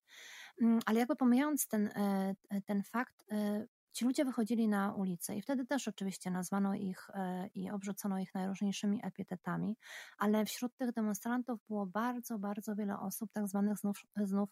Mm, 0.62 0.78
ale 0.86 0.98
jakby 0.98 1.16
pomijając 1.16 1.68
ten, 1.68 1.86
e, 1.86 2.34
ten 2.66 2.82
fakt, 2.82 3.24
e, 3.32 3.66
ci 3.92 4.04
ludzie 4.04 4.24
wychodzili 4.24 4.68
na 4.68 4.94
ulicę 4.94 5.36
i 5.36 5.42
wtedy 5.42 5.66
też 5.66 5.88
oczywiście 5.88 6.30
nazwano 6.30 6.74
ich 6.74 7.08
i 7.54 7.70
obrzucono 7.70 8.18
ich 8.18 8.34
najróżniejszymi 8.34 9.00
epitetami, 9.04 9.76
ale 10.18 10.44
wśród 10.44 10.76
tych 10.76 10.92
demonstrantów 10.92 11.60
było 11.68 11.86
bardzo, 11.86 12.38
bardzo 12.38 12.74
wiele 12.74 12.98
osób, 12.98 13.32
tak 13.32 13.48
zwanych 13.48 13.78
znów, 13.78 14.06
znów 14.16 14.48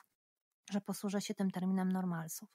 że 0.71 0.81
posłużę 0.81 1.21
się 1.21 1.35
tym 1.35 1.51
terminem 1.51 1.93
normalsów. 1.93 2.49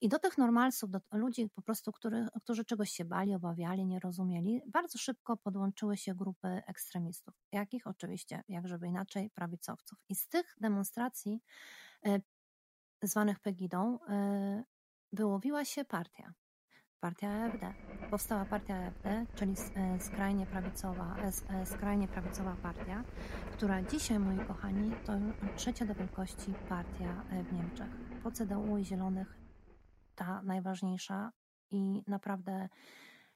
I 0.00 0.08
do 0.08 0.18
tych 0.18 0.38
normalsów, 0.38 0.90
do 0.90 1.00
ludzi 1.12 1.50
po 1.54 1.62
prostu, 1.62 1.92
który, 1.92 2.26
którzy 2.42 2.64
czegoś 2.64 2.90
się 2.90 3.04
bali, 3.04 3.34
obawiali, 3.34 3.86
nie 3.86 4.00
rozumieli, 4.00 4.60
bardzo 4.66 4.98
szybko 4.98 5.36
podłączyły 5.36 5.96
się 5.96 6.14
grupy 6.14 6.48
ekstremistów. 6.48 7.34
Jakich? 7.52 7.86
Oczywiście, 7.86 8.42
jak 8.48 8.68
żeby 8.68 8.88
inaczej, 8.88 9.30
prawicowców. 9.30 9.98
I 10.08 10.14
z 10.14 10.28
tych 10.28 10.56
demonstracji 10.60 11.42
y, 12.06 12.22
zwanych 13.02 13.40
Pegidą 13.40 13.98
y, 13.98 14.64
wyłowiła 15.12 15.64
się 15.64 15.84
partia. 15.84 16.32
Partia 17.00 17.44
AfD. 17.44 17.74
Powstała 18.10 18.44
partia 18.44 18.86
AfD, 18.86 19.26
czyli 19.34 19.54
e, 19.76 20.00
skrajnie 20.00 20.46
prawicowa, 20.46 21.16
skrajnie 21.64 22.08
prawicowa 22.08 22.56
partia, 22.62 23.04
która 23.52 23.82
dzisiaj, 23.82 24.18
moi 24.18 24.46
kochani, 24.46 24.92
to 25.06 25.12
trzecia 25.56 25.86
do 25.86 25.94
wielkości 25.94 26.54
partia 26.68 27.24
w 27.50 27.52
Niemczech. 27.52 27.90
Po 28.22 28.30
CDU 28.30 28.78
i 28.78 28.84
Zielonych 28.84 29.45
ta 30.16 30.42
najważniejsza 30.42 31.32
i 31.70 32.02
naprawdę 32.06 32.68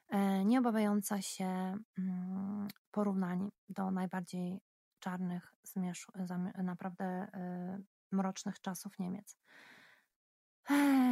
e, 0.08 0.44
nie 0.44 0.58
obawiająca 0.58 1.22
się 1.22 1.76
mm, 1.99 2.68
porównań 2.90 3.50
do 3.68 3.90
najbardziej 3.90 4.60
czarnych, 5.00 5.54
naprawdę 6.62 7.04
e, 7.04 7.78
mrocznych 8.12 8.60
czasów 8.60 8.99
Niemiec. 8.99 9.37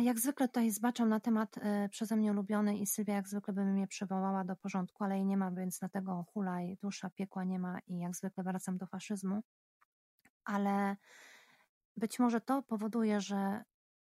Jak 0.03 0.21
zwykle 0.21 0.49
tutaj 0.49 0.71
zbaczam 0.71 1.09
na 1.09 1.21
temat 1.21 1.59
e, 1.59 1.89
przeze 1.89 2.17
mnie 2.17 2.31
ulubiony 2.31 2.79
i 2.79 2.87
Sylwia 2.87 3.15
jak 3.15 3.29
zwykle 3.29 3.55
by 3.55 3.65
mnie 3.65 3.87
przywołała 3.87 4.45
do 4.45 4.57
porządku, 4.57 5.05
ale 5.05 5.15
jej 5.15 5.25
nie 5.25 5.37
ma, 5.37 5.51
więc 5.51 5.79
dlatego 5.79 6.25
hulaj, 6.33 6.77
dusza, 6.83 7.11
piekła 7.11 7.45
nie 7.45 7.59
ma 7.59 7.79
i 7.87 7.99
jak 7.99 8.17
zwykle 8.17 8.45
wracam 8.45 8.79
do 8.79 8.87
faszyzmu. 8.87 9.43
Ale 10.45 10.97
być 11.97 12.19
może 12.19 12.41
to 12.41 12.63
powoduje, 12.63 13.21
że 13.21 13.65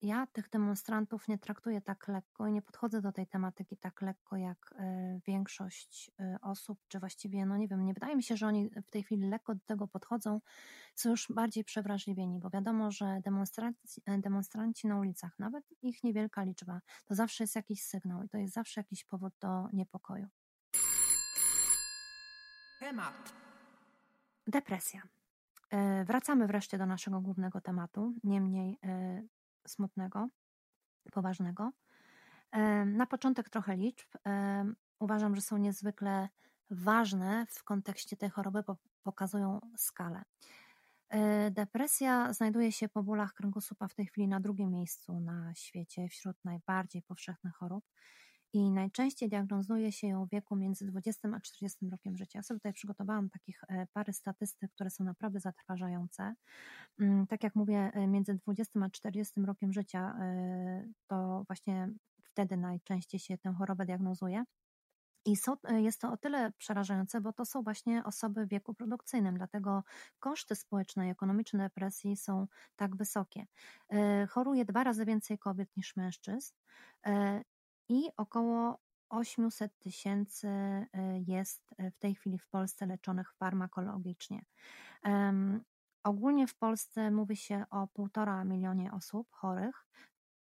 ja 0.03 0.27
tych 0.27 0.51
demonstrantów 0.51 1.29
nie 1.29 1.39
traktuję 1.39 1.81
tak 1.81 2.09
lekko 2.09 2.47
i 2.47 2.53
nie 2.53 2.63
podchodzę 2.63 3.01
do 3.01 3.13
tej 3.13 3.27
tematyki 3.27 3.77
tak 3.77 4.03
lekko 4.03 4.37
jak 4.37 4.75
e, 4.79 5.21
większość 5.27 6.11
e, 6.21 6.37
osób, 6.43 6.79
czy 6.89 7.01
właściwie, 7.01 7.47
no 7.47 7.57
nie 7.57 7.69
wiem, 7.69 7.85
nie 7.85 7.95
wydaje 7.95 8.17
mi 8.17 8.23
się, 8.23 8.37
że 8.37 8.47
oni 8.47 8.71
w 8.87 8.91
tej 8.91 9.03
chwili 9.03 9.29
lekko 9.29 9.55
do 9.55 9.61
tego 9.67 9.89
podchodzą, 9.89 10.41
są 10.95 11.11
już 11.11 11.29
bardziej 11.31 11.65
przewrażliwieni, 11.65 12.39
bo 12.39 12.51
wiadomo, 12.51 12.91
że 12.91 13.21
demonstranci, 13.25 14.03
e, 14.07 14.19
demonstranci 14.19 14.87
na 14.87 14.99
ulicach, 14.99 15.39
nawet 15.39 15.65
ich 15.83 16.05
niewielka 16.05 16.43
liczba, 16.43 16.81
to 17.05 17.15
zawsze 17.15 17.45
jest 17.45 17.57
jakiś 17.57 17.83
sygnał 17.83 18.23
i 18.23 18.29
to 18.29 18.39
jest 18.39 18.55
zawsze 18.55 18.81
jakiś 18.81 19.05
powód 19.05 19.35
do 19.41 19.69
niepokoju. 19.73 20.27
Temat. 22.81 23.35
Depresja. 24.47 25.03
Wracamy 26.05 26.47
wreszcie 26.47 26.79
do 26.79 26.87
naszego 26.87 27.21
głównego 27.21 27.61
tematu, 27.61 28.15
niemniej 28.25 28.79
smutnego, 29.67 30.29
poważnego. 31.13 31.71
Na 32.87 33.07
początek 33.07 33.51
trochę 33.51 33.77
liczb. 33.77 34.09
Uważam, 34.99 35.37
że 35.37 35.43
są 35.43 35.57
niezwykle 35.57 36.29
ważne 36.71 37.47
w 37.51 37.65
kontekście 37.65 38.17
tej 38.17 38.31
choroby, 38.31 38.63
bo 38.67 38.77
pokazują 39.03 39.61
skalę. 39.77 40.23
E, 41.09 41.51
depresja 41.51 42.33
znajduje 42.33 42.73
się 42.73 42.89
po 42.89 43.03
bólach 43.03 43.35
kręgosłupa 43.35 43.89
w 43.89 43.95
tej 43.95 44.07
chwili 44.07 44.29
na 44.29 44.41
drugim 44.41 44.71
miejscu 44.71 45.21
na 45.21 45.55
świecie 45.55 46.09
wśród 46.09 46.37
najbardziej 46.45 47.03
powszechnych 47.03 47.55
chorób 47.55 47.85
i 48.53 48.71
najczęściej 48.71 49.29
diagnozuje 49.29 49.93
się 49.93 50.07
ją 50.07 50.27
w 50.27 50.31
wieku 50.31 50.57
między 50.57 50.87
20 50.87 51.29
a 51.35 51.41
40 51.41 51.91
rokiem 51.91 52.17
życia. 52.17 52.39
Ja 52.39 52.43
sobie 52.43 52.59
tutaj 52.59 52.73
przygotowałam 52.73 53.31
takich 53.31 53.65
e, 53.69 53.87
parę 53.93 54.13
statystyk, 54.13 54.73
które 54.73 54.91
są 54.91 55.05
naprawdę 55.05 55.41
zatrważające. 55.41 56.35
Mm, 57.01 57.27
tak 57.27 57.43
jak 57.43 57.55
mówię, 57.55 57.91
e, 57.95 58.07
między 58.07 58.35
20 58.35 58.81
a 58.85 58.91
40 58.91 59.41
rokiem 59.41 59.73
życia 59.73 60.17
e, 60.21 60.85
to 61.07 61.45
właśnie 61.47 61.89
wtedy 62.25 62.57
najczęściej 62.57 63.21
się 63.21 63.39
tę 63.39 63.55
chorobę 63.59 63.87
diagnozuje. 63.87 64.45
I 65.25 65.37
jest 65.77 66.01
to 66.01 66.13
o 66.13 66.17
tyle 66.17 66.53
przerażające, 66.59 67.21
bo 67.21 67.33
to 67.33 67.45
są 67.45 67.63
właśnie 67.63 68.05
osoby 68.05 68.47
w 68.47 68.49
wieku 68.49 68.75
produkcyjnym, 68.75 69.37
dlatego 69.37 69.83
koszty 70.19 70.55
społeczne 70.57 71.09
i 71.09 71.11
ekonomiczne 71.11 71.59
depresji 71.59 72.17
są 72.17 72.47
tak 72.77 72.97
wysokie. 72.97 73.47
Choruje 74.29 74.65
dwa 74.65 74.85
razy 74.85 75.05
więcej 75.05 75.39
kobiet 75.39 75.69
niż 75.77 75.97
mężczyzn 75.97 76.53
i 77.89 78.11
około 78.17 78.79
800 79.09 79.79
tysięcy 79.79 80.49
y, 80.49 80.87
jest 81.27 81.75
w 81.95 81.99
tej 81.99 82.15
chwili 82.15 82.39
w 82.39 82.49
Polsce 82.49 82.87
leczonych 82.87 83.33
farmakologicznie. 83.33 84.45
Ogólnie 86.05 86.47
w 86.47 86.55
Polsce 86.55 87.11
mówi 87.11 87.37
się 87.37 87.65
o 87.71 87.87
półtora 87.87 88.45
milionie 88.45 88.93
osób 88.93 89.29
chorych 89.31 89.87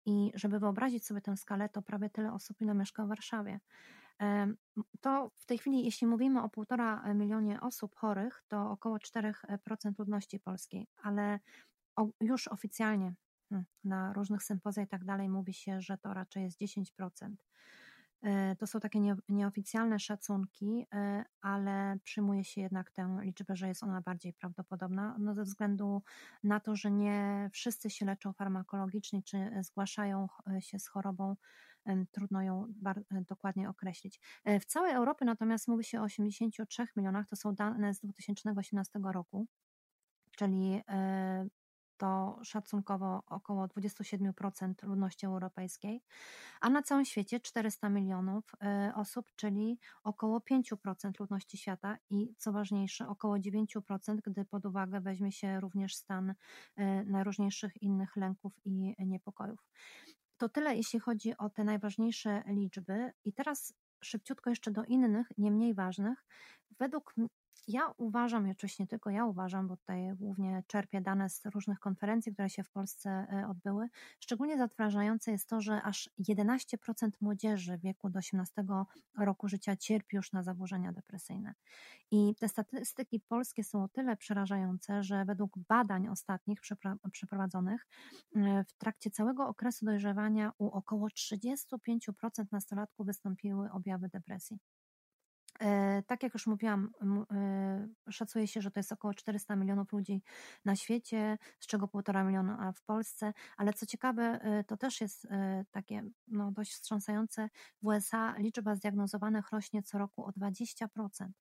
i 0.05 0.31
żeby 0.35 0.59
wyobrazić 0.59 1.05
sobie 1.05 1.21
tę 1.21 1.37
skalę, 1.37 1.69
to 1.69 1.81
prawie 1.81 2.09
tyle 2.09 2.33
osób, 2.33 2.61
ile 2.61 2.73
mieszka 2.73 3.05
w 3.05 3.07
Warszawie. 3.07 3.59
To 5.01 5.31
w 5.35 5.45
tej 5.45 5.57
chwili, 5.57 5.85
jeśli 5.85 6.07
mówimy 6.07 6.43
o 6.43 6.49
półtora 6.49 7.13
milionie 7.13 7.61
osób 7.61 7.95
chorych, 7.95 8.43
to 8.47 8.71
około 8.71 8.97
4% 8.97 9.99
ludności 9.99 10.39
polskiej, 10.39 10.87
ale 11.03 11.39
już 12.21 12.47
oficjalnie 12.47 13.13
na 13.83 14.13
różnych 14.13 14.43
sympozjach 14.43 14.85
i 14.85 14.89
tak 14.89 15.05
dalej 15.05 15.29
mówi 15.29 15.53
się, 15.53 15.81
że 15.81 15.97
to 15.97 16.13
raczej 16.13 16.43
jest 16.43 16.59
10%. 16.61 17.35
E, 18.23 18.55
to 18.55 18.67
są 18.67 18.79
takie 18.79 19.15
nieoficjalne 19.29 19.99
szacunki, 19.99 20.85
e, 20.93 21.25
ale 21.41 21.97
przyjmuje 22.03 22.43
się 22.43 22.61
jednak 22.61 22.91
tę 22.91 23.17
liczbę, 23.21 23.55
że 23.55 23.67
jest 23.67 23.83
ona 23.83 24.01
bardziej 24.01 24.33
prawdopodobna, 24.33 25.15
no 25.19 25.33
ze 25.33 25.43
względu 25.43 26.01
na 26.43 26.59
to, 26.59 26.75
że 26.75 26.91
nie 26.91 27.49
wszyscy 27.53 27.89
się 27.89 28.05
leczą 28.05 28.33
farmakologicznie, 28.33 29.23
czy 29.23 29.51
zgłaszają 29.61 30.27
e, 30.57 30.61
się 30.61 30.79
z 30.79 30.87
chorobą, 30.87 31.35
trudno 32.11 32.41
ją 32.41 32.73
dokładnie 33.11 33.69
określić. 33.69 34.19
W 34.61 34.65
całej 34.65 34.93
Europie 34.93 35.25
natomiast 35.25 35.67
mówi 35.67 35.83
się 35.83 36.01
o 36.01 36.03
83 36.03 36.87
milionach, 36.95 37.27
to 37.27 37.35
są 37.35 37.55
dane 37.55 37.93
z 37.93 37.99
2018 37.99 38.99
roku, 39.03 39.47
czyli 40.31 40.81
to 42.01 42.39
szacunkowo 42.43 43.23
około 43.27 43.65
27% 43.65 44.73
ludności 44.83 45.25
europejskiej, 45.25 46.01
a 46.61 46.69
na 46.69 46.81
całym 46.83 47.05
świecie 47.05 47.39
400 47.39 47.89
milionów 47.89 48.51
e, 48.61 48.93
osób, 48.95 49.25
czyli 49.35 49.79
około 50.03 50.39
5% 50.39 51.19
ludności 51.19 51.57
świata 51.57 51.97
i 52.09 52.35
co 52.37 52.51
ważniejsze, 52.51 53.07
około 53.07 53.35
9%, 53.35 54.17
gdy 54.23 54.45
pod 54.45 54.65
uwagę 54.65 55.01
weźmie 55.01 55.31
się 55.31 55.59
również 55.59 55.95
stan 55.95 56.33
e, 56.75 57.03
najróżniejszych 57.03 57.81
innych 57.81 58.15
lęków 58.15 58.53
i 58.65 58.95
niepokojów. 58.99 59.59
To 60.37 60.49
tyle, 60.49 60.75
jeśli 60.75 60.99
chodzi 60.99 61.37
o 61.37 61.49
te 61.49 61.63
najważniejsze 61.63 62.43
liczby. 62.47 63.13
I 63.23 63.33
teraz 63.33 63.73
szybciutko 64.03 64.49
jeszcze 64.49 64.71
do 64.71 64.83
innych, 64.83 65.27
nie 65.37 65.51
mniej 65.51 65.73
ważnych. 65.73 66.25
Według 66.79 67.15
ja 67.67 67.93
uważam, 67.97 68.47
i 68.47 68.51
oczywiście 68.51 68.83
nie 68.83 68.87
tylko 68.87 69.09
ja 69.09 69.25
uważam, 69.25 69.67
bo 69.67 69.77
tutaj 69.77 70.11
głównie 70.15 70.63
czerpię 70.67 71.01
dane 71.01 71.29
z 71.29 71.45
różnych 71.45 71.79
konferencji, 71.79 72.33
które 72.33 72.49
się 72.49 72.63
w 72.63 72.69
Polsce 72.69 73.09
e, 73.09 73.47
odbyły, 73.49 73.87
szczególnie 74.19 74.57
zatrważające 74.57 75.31
jest 75.31 75.49
to, 75.49 75.61
że 75.61 75.81
aż 75.81 76.09
11% 76.19 77.09
młodzieży 77.21 77.77
w 77.77 77.81
wieku 77.81 78.09
do 78.09 78.19
18 78.19 78.65
roku 79.17 79.47
życia 79.47 79.75
cierpi 79.75 80.15
już 80.15 80.31
na 80.31 80.43
zaburzenia 80.43 80.91
depresyjne. 80.91 81.53
I 82.11 82.35
te 82.39 82.49
statystyki 82.49 83.19
polskie 83.19 83.63
są 83.63 83.83
o 83.83 83.87
tyle 83.87 84.17
przerażające, 84.17 85.03
że 85.03 85.25
według 85.25 85.57
badań 85.57 86.07
ostatnich 86.07 86.59
przeprowadzonych 87.11 87.87
e, 88.35 88.63
w 88.67 88.73
trakcie 88.73 89.09
całego 89.09 89.47
okresu 89.47 89.85
dojrzewania 89.85 90.51
u 90.57 90.67
około 90.67 91.07
35% 91.07 92.45
nastolatków 92.51 93.05
wystąpiły 93.05 93.71
objawy 93.71 94.09
depresji. 94.09 94.59
E, 95.61 96.03
tak 96.07 96.23
jak 96.23 96.33
już 96.33 96.47
mówiłam, 96.47 96.91
e, 97.31 98.11
szacuje 98.11 98.47
się, 98.47 98.61
że 98.61 98.71
to 98.71 98.79
jest 98.79 98.91
około 98.91 99.13
400 99.13 99.55
milionów 99.55 99.91
ludzi 99.91 100.23
na 100.65 100.75
świecie, 100.75 101.37
z 101.59 101.67
czego 101.67 101.87
1,5 101.87 102.25
miliona 102.25 102.71
w 102.71 102.81
Polsce, 102.81 103.33
ale 103.57 103.73
co 103.73 103.85
ciekawe, 103.85 104.23
e, 104.23 104.63
to 104.63 104.77
też 104.77 105.01
jest 105.01 105.27
takie 105.71 106.03
no, 106.27 106.51
dość 106.51 106.71
wstrząsające. 106.71 107.49
W 107.81 107.85
USA 107.85 108.35
liczba 108.37 108.75
zdiagnozowanych 108.75 109.51
rośnie 109.51 109.83
co 109.83 109.97
roku 109.97 110.25
o 110.25 110.31
20%. 110.31 111.31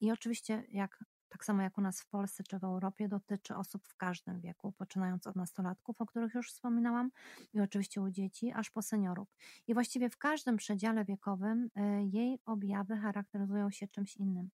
I 0.00 0.12
oczywiście, 0.12 0.64
jak 0.68 1.04
tak 1.30 1.44
samo 1.44 1.62
jak 1.62 1.78
u 1.78 1.80
nas 1.80 2.00
w 2.00 2.06
Polsce 2.06 2.42
czy 2.42 2.58
w 2.58 2.64
Europie, 2.64 3.08
dotyczy 3.08 3.56
osób 3.56 3.88
w 3.88 3.96
każdym 3.96 4.40
wieku, 4.40 4.72
poczynając 4.72 5.26
od 5.26 5.36
nastolatków, 5.36 6.00
o 6.00 6.06
których 6.06 6.34
już 6.34 6.52
wspominałam, 6.52 7.10
i 7.52 7.60
oczywiście 7.60 8.02
u 8.02 8.10
dzieci, 8.10 8.52
aż 8.52 8.70
po 8.70 8.82
seniorów. 8.82 9.28
I 9.66 9.74
właściwie 9.74 10.10
w 10.10 10.16
każdym 10.16 10.56
przedziale 10.56 11.04
wiekowym 11.04 11.70
e, 11.74 12.04
jej 12.04 12.38
objawy 12.46 12.96
charakteryzują 12.96 13.70
się 13.70 13.88
czymś 13.88 14.16
innym. 14.16 14.50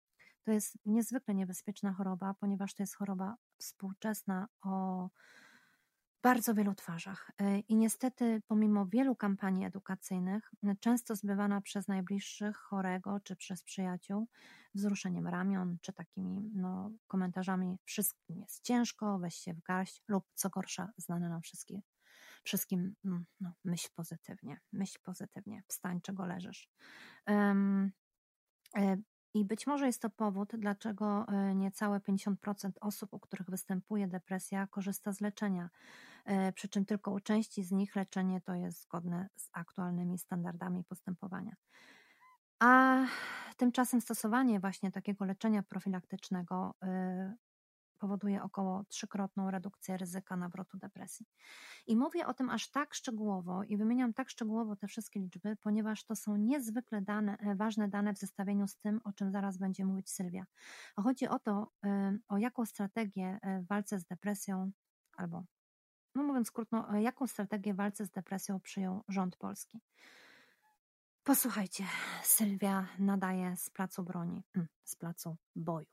To 0.44 0.52
jest 0.52 0.78
niezwykle 0.86 1.34
niebezpieczna 1.34 1.94
choroba, 1.94 2.34
ponieważ 2.40 2.74
to 2.74 2.84
jest 2.84 2.96
choroba 2.96 3.36
współczesna 3.58 4.48
o 4.62 5.10
bardzo 6.24 6.54
wielu 6.54 6.76
twarzach. 6.76 7.32
E, 7.42 7.60
I 7.60 7.76
niestety, 7.76 8.42
pomimo 8.48 8.86
wielu 8.86 9.16
kampanii 9.16 9.66
edukacyjnych, 9.66 10.52
często 10.80 11.16
zbywana 11.16 11.62
przez 11.62 11.88
najbliższych 11.88 12.58
chorego 12.58 13.20
czy 13.20 13.36
przez 13.36 13.64
przyjaciół, 13.64 14.28
wzruszeniem 14.76 15.28
ramion 15.28 15.78
czy 15.82 15.94
takimi 15.94 16.52
no, 16.54 16.92
komentarzami: 17.08 17.78
Wszystkim 17.86 18.40
jest 18.40 18.64
ciężko, 18.64 19.20
weź 19.20 19.36
się 19.36 19.54
w 19.54 19.62
garść, 19.62 20.02
lub 20.08 20.26
co 20.34 20.50
gorsza, 20.50 20.92
znane 20.98 21.30
nam 21.30 21.42
wszystkim, 21.42 21.82
wszystkim 22.44 22.96
mm, 23.06 23.26
no, 23.40 23.54
myśl 23.66 23.90
pozytywnie, 23.96 24.60
myśl 24.72 25.00
pozytywnie, 25.04 25.64
wstań, 25.68 26.02
czego 26.02 26.26
leżysz. 26.26 26.70
Um, 27.28 27.92
i 29.34 29.46
być 29.46 29.68
może 29.68 29.86
jest 29.86 30.02
to 30.02 30.10
powód, 30.10 30.52
dlaczego 30.58 31.26
e, 31.28 31.56
niecałe 31.56 32.00
50% 32.00 32.72
osób, 32.82 33.14
u 33.14 33.20
których 33.20 33.50
występuje 33.50 34.08
depresja, 34.08 34.68
korzysta 34.68 35.14
z 35.14 35.22
leczenia. 35.22 35.70
E, 36.26 36.54
przy 36.54 36.70
czym 36.70 36.86
tylko 36.86 37.12
u 37.12 37.20
części 37.20 37.64
z 37.64 37.72
nich 37.72 37.96
leczenie 37.96 38.42
to 38.42 38.54
jest 38.54 38.82
zgodne 38.82 39.30
z 39.36 39.50
aktualnymi 39.54 40.18
standardami 40.18 40.84
postępowania. 40.84 41.56
A 42.60 43.04
tymczasem 43.58 44.02
stosowanie 44.02 44.60
właśnie 44.60 44.92
takiego 44.92 45.26
leczenia 45.26 45.64
profilaktycznego 45.64 46.76
e, 46.84 47.34
powoduje 48.02 48.44
około 48.44 48.84
trzykrotną 48.84 49.52
redukcję 49.52 49.98
ryzyka 49.98 50.38
nawrotu 50.38 50.78
depresji. 50.78 51.26
I 51.88 51.96
mówię 51.96 52.28
o 52.28 52.34
tym 52.34 52.50
aż 52.50 52.72
tak 52.72 52.94
szczegółowo 52.94 53.64
i 53.64 53.78
wymieniam 53.78 54.14
tak 54.14 54.30
szczegółowo 54.30 54.76
te 54.76 54.88
wszystkie 54.88 55.20
liczby, 55.20 55.56
ponieważ 55.56 56.06
to 56.06 56.16
są 56.16 56.36
niezwykle 56.36 57.02
dane, 57.02 57.38
e, 57.38 57.56
ważne 57.56 57.88
dane 57.88 58.14
w 58.14 58.18
zestawieniu 58.18 58.68
z 58.68 58.78
tym, 58.78 59.02
o 59.04 59.14
czym 59.14 59.32
zaraz 59.32 59.58
będzie 59.58 59.86
mówić 59.86 60.10
Sylwia. 60.10 60.46
Chodzi 60.96 61.28
o 61.28 61.40
to, 61.40 61.72
o 62.28 62.38
jaką 62.38 62.66
strategię 62.66 63.40
w 63.64 63.68
walce 63.68 64.00
z 64.00 64.06
depresją 64.06 64.72
albo 65.18 65.44
no 66.16 66.24
mówiąc 66.24 66.52
krótko, 66.52 66.96
jaką 66.96 67.28
strategię 67.28 67.74
walce 67.74 68.06
z 68.06 68.10
depresją 68.12 68.60
przyjął 68.60 69.04
rząd 69.08 69.38
polski. 69.38 69.82
Posłuchajcie, 71.24 71.84
Sylwia 72.24 72.88
nadaje 73.00 73.58
z 73.58 73.70
placu 73.70 74.04
broni, 74.04 74.44
mm, 74.56 74.68
z 74.84 74.96
placu 74.96 75.38
boju. 75.56 75.88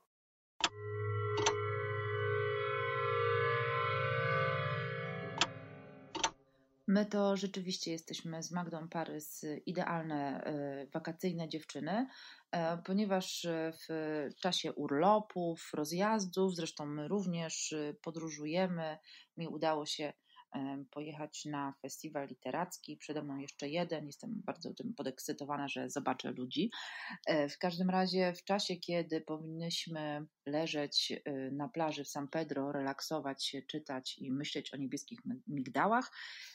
My 6.89 7.05
to 7.05 7.37
rzeczywiście 7.37 7.91
jesteśmy 7.91 8.43
z 8.43 8.51
Magdą 8.51 8.87
Parys 8.87 9.45
idealne 9.65 10.43
e, 10.43 10.87
wakacyjne 10.93 11.49
dziewczyny, 11.49 12.07
e, 12.51 12.77
ponieważ 12.77 13.47
w 13.87 14.29
czasie 14.41 14.73
urlopów, 14.73 15.71
rozjazdów, 15.73 16.55
zresztą 16.55 16.85
my 16.85 17.07
również 17.07 17.73
e, 17.73 17.93
podróżujemy, 18.01 18.97
mi 19.37 19.47
udało 19.47 19.85
się 19.85 20.13
pojechać 20.91 21.45
na 21.45 21.73
festiwal 21.81 22.27
literacki. 22.27 22.97
Przede 22.97 23.23
mną 23.23 23.37
jeszcze 23.37 23.69
jeden. 23.69 24.05
Jestem 24.05 24.41
bardzo 24.45 24.73
tym 24.73 24.93
podekscytowana, 24.93 25.67
że 25.67 25.89
zobaczę 25.89 26.31
ludzi. 26.31 26.71
E, 27.27 27.49
w 27.49 27.57
każdym 27.57 27.89
razie, 27.89 28.33
w 28.33 28.43
czasie, 28.43 28.75
kiedy 28.75 29.21
powinnyśmy 29.21 30.25
leżeć 30.45 31.11
e, 31.11 31.31
na 31.51 31.69
plaży 31.69 32.03
w 32.03 32.09
San 32.09 32.27
Pedro, 32.27 32.71
relaksować 32.71 33.45
się, 33.45 33.61
czytać 33.61 34.17
i 34.17 34.31
myśleć 34.31 34.73
o 34.73 34.77
niebieskich 34.77 35.19
migdałach, 35.47 36.11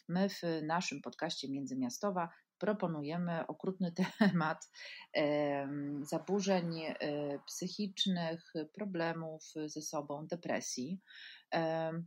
my 0.09 0.29
w 0.29 0.43
naszym 0.63 1.01
podcaście 1.01 1.49
Międzymiastowa 1.51 2.29
proponujemy 2.65 3.47
okrutny 3.47 3.93
temat 4.19 4.71
zaburzeń 6.03 6.81
e, 6.83 6.95
psychicznych, 7.47 8.53
problemów 8.75 9.43
ze 9.67 9.83
sobą, 9.83 10.27
depresji. 10.27 11.01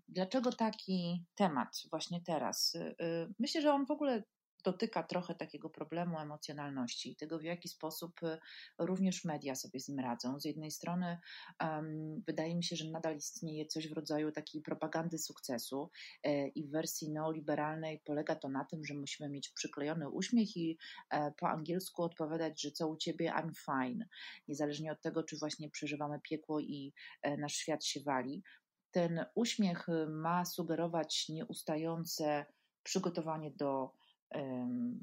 Dlaczego 0.07 0.51
taki 0.51 1.25
temat 1.35 1.69
właśnie 1.89 2.21
teraz? 2.21 2.75
Y, 2.75 2.95
y, 3.01 3.33
myślę, 3.39 3.61
że 3.61 3.73
on 3.73 3.85
w 3.85 3.91
ogóle 3.91 4.23
dotyka 4.71 5.03
trochę 5.03 5.35
takiego 5.35 5.69
problemu 5.69 6.19
emocjonalności 6.19 7.11
i 7.11 7.15
tego, 7.15 7.39
w 7.39 7.43
jaki 7.43 7.69
sposób 7.69 8.23
y, 8.23 8.37
również 8.79 9.25
media 9.25 9.55
sobie 9.55 9.79
z 9.79 9.87
nim 9.89 9.99
radzą. 9.99 10.39
Z 10.39 10.45
jednej 10.45 10.71
strony 10.71 11.17
um, 11.61 12.23
wydaje 12.27 12.55
mi 12.55 12.63
się, 12.63 12.75
że 12.75 12.91
nadal 12.91 13.15
istnieje 13.15 13.65
coś 13.65 13.87
w 13.87 13.93
rodzaju 13.93 14.31
takiej 14.31 14.61
propagandy 14.61 15.17
sukcesu 15.17 15.89
e, 16.23 16.47
i 16.47 16.63
w 16.63 16.71
wersji 16.71 17.11
neoliberalnej 17.11 18.01
polega 18.05 18.35
to 18.35 18.49
na 18.49 18.65
tym, 18.65 18.85
że 18.85 18.93
musimy 18.93 19.29
mieć 19.29 19.49
przyklejony 19.49 20.09
uśmiech 20.09 20.57
i 20.57 20.77
e, 21.09 21.31
po 21.31 21.49
angielsku 21.49 22.03
odpowiadać, 22.03 22.61
że 22.61 22.71
co 22.71 22.87
u 22.87 22.97
ciebie 22.97 23.31
I'm 23.31 23.51
fine, 23.65 24.05
niezależnie 24.47 24.91
od 24.91 25.01
tego, 25.01 25.23
czy 25.23 25.37
właśnie 25.37 25.69
przeżywamy 25.69 26.19
piekło 26.19 26.59
i 26.59 26.93
e, 27.21 27.37
nasz 27.37 27.53
świat 27.53 27.85
się 27.85 27.99
wali. 27.99 28.43
Ten 28.91 29.25
uśmiech 29.35 29.89
y, 29.89 30.07
ma 30.09 30.45
sugerować 30.45 31.29
nieustające 31.29 32.45
przygotowanie 32.83 33.51
do 33.51 33.91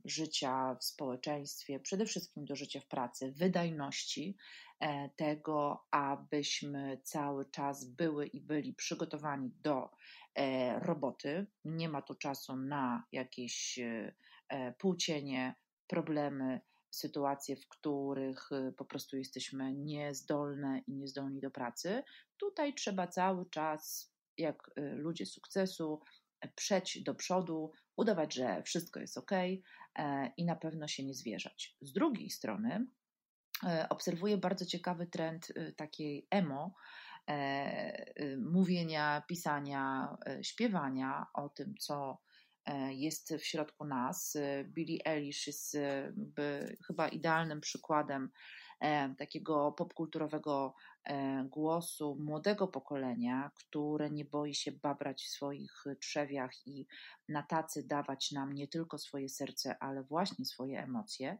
życia 0.04 0.74
w 0.80 0.84
społeczeństwie, 0.84 1.80
przede 1.80 2.06
wszystkim 2.06 2.44
do 2.44 2.56
życia 2.56 2.80
w 2.80 2.86
pracy, 2.86 3.32
wydajności, 3.32 4.36
e, 4.80 5.10
tego, 5.16 5.86
abyśmy 5.90 7.00
cały 7.04 7.50
czas 7.50 7.84
były 7.84 8.26
i 8.26 8.40
byli 8.40 8.74
przygotowani 8.74 9.50
do 9.60 9.90
e, 10.34 10.78
roboty. 10.80 11.46
Nie 11.64 11.88
ma 11.88 12.02
tu 12.02 12.14
czasu 12.14 12.56
na 12.56 13.04
jakieś 13.12 13.78
e, 13.78 14.72
płócienie, 14.78 15.54
problemy 15.86 16.60
sytuacje, 16.90 17.56
w 17.56 17.68
których 17.68 18.50
po 18.76 18.84
prostu 18.84 19.16
jesteśmy 19.16 19.74
niezdolne 19.74 20.82
i 20.86 20.92
niezdolni 20.92 21.40
do 21.40 21.50
pracy. 21.50 22.02
Tutaj 22.36 22.74
trzeba 22.74 23.06
cały 23.06 23.50
czas, 23.50 24.12
jak 24.38 24.70
ludzie 24.76 25.26
sukcesu, 25.26 26.00
przejść 26.54 27.02
do 27.02 27.14
przodu, 27.14 27.72
udawać, 27.96 28.34
że 28.34 28.62
wszystko 28.62 29.00
jest 29.00 29.18
ok 29.18 29.32
e, 29.32 29.58
i 30.36 30.44
na 30.44 30.56
pewno 30.56 30.88
się 30.88 31.04
nie 31.04 31.14
zwierzać. 31.14 31.76
Z 31.80 31.92
drugiej 31.92 32.30
strony, 32.30 32.86
e, 33.66 33.86
obserwuję 33.88 34.36
bardzo 34.36 34.66
ciekawy 34.66 35.06
trend 35.06 35.50
y, 35.50 35.74
takiej 35.76 36.26
emo, 36.30 36.74
e, 37.28 38.38
mówienia, 38.38 39.22
pisania, 39.28 40.16
śpiewania 40.42 41.26
o 41.34 41.48
tym, 41.48 41.74
co 41.80 42.18
E, 42.66 42.94
jest 42.94 43.34
w 43.34 43.44
środku 43.44 43.84
nas. 43.84 44.36
E, 44.36 44.64
Billie 44.64 45.06
Eilish 45.06 45.46
jest 45.46 45.74
e, 45.74 46.12
chyba 46.86 47.08
idealnym 47.08 47.60
przykładem 47.60 48.30
takiego 49.18 49.72
popkulturowego 49.72 50.74
głosu 51.44 52.16
młodego 52.20 52.68
pokolenia, 52.68 53.50
które 53.54 54.10
nie 54.10 54.24
boi 54.24 54.54
się 54.54 54.72
babrać 54.72 55.24
w 55.24 55.28
swoich 55.28 55.84
trzewiach 56.00 56.66
i 56.66 56.86
na 57.28 57.42
tacy 57.42 57.86
dawać 57.86 58.32
nam 58.32 58.52
nie 58.52 58.68
tylko 58.68 58.98
swoje 58.98 59.28
serce, 59.28 59.76
ale 59.80 60.02
właśnie 60.02 60.44
swoje 60.44 60.82
emocje. 60.82 61.38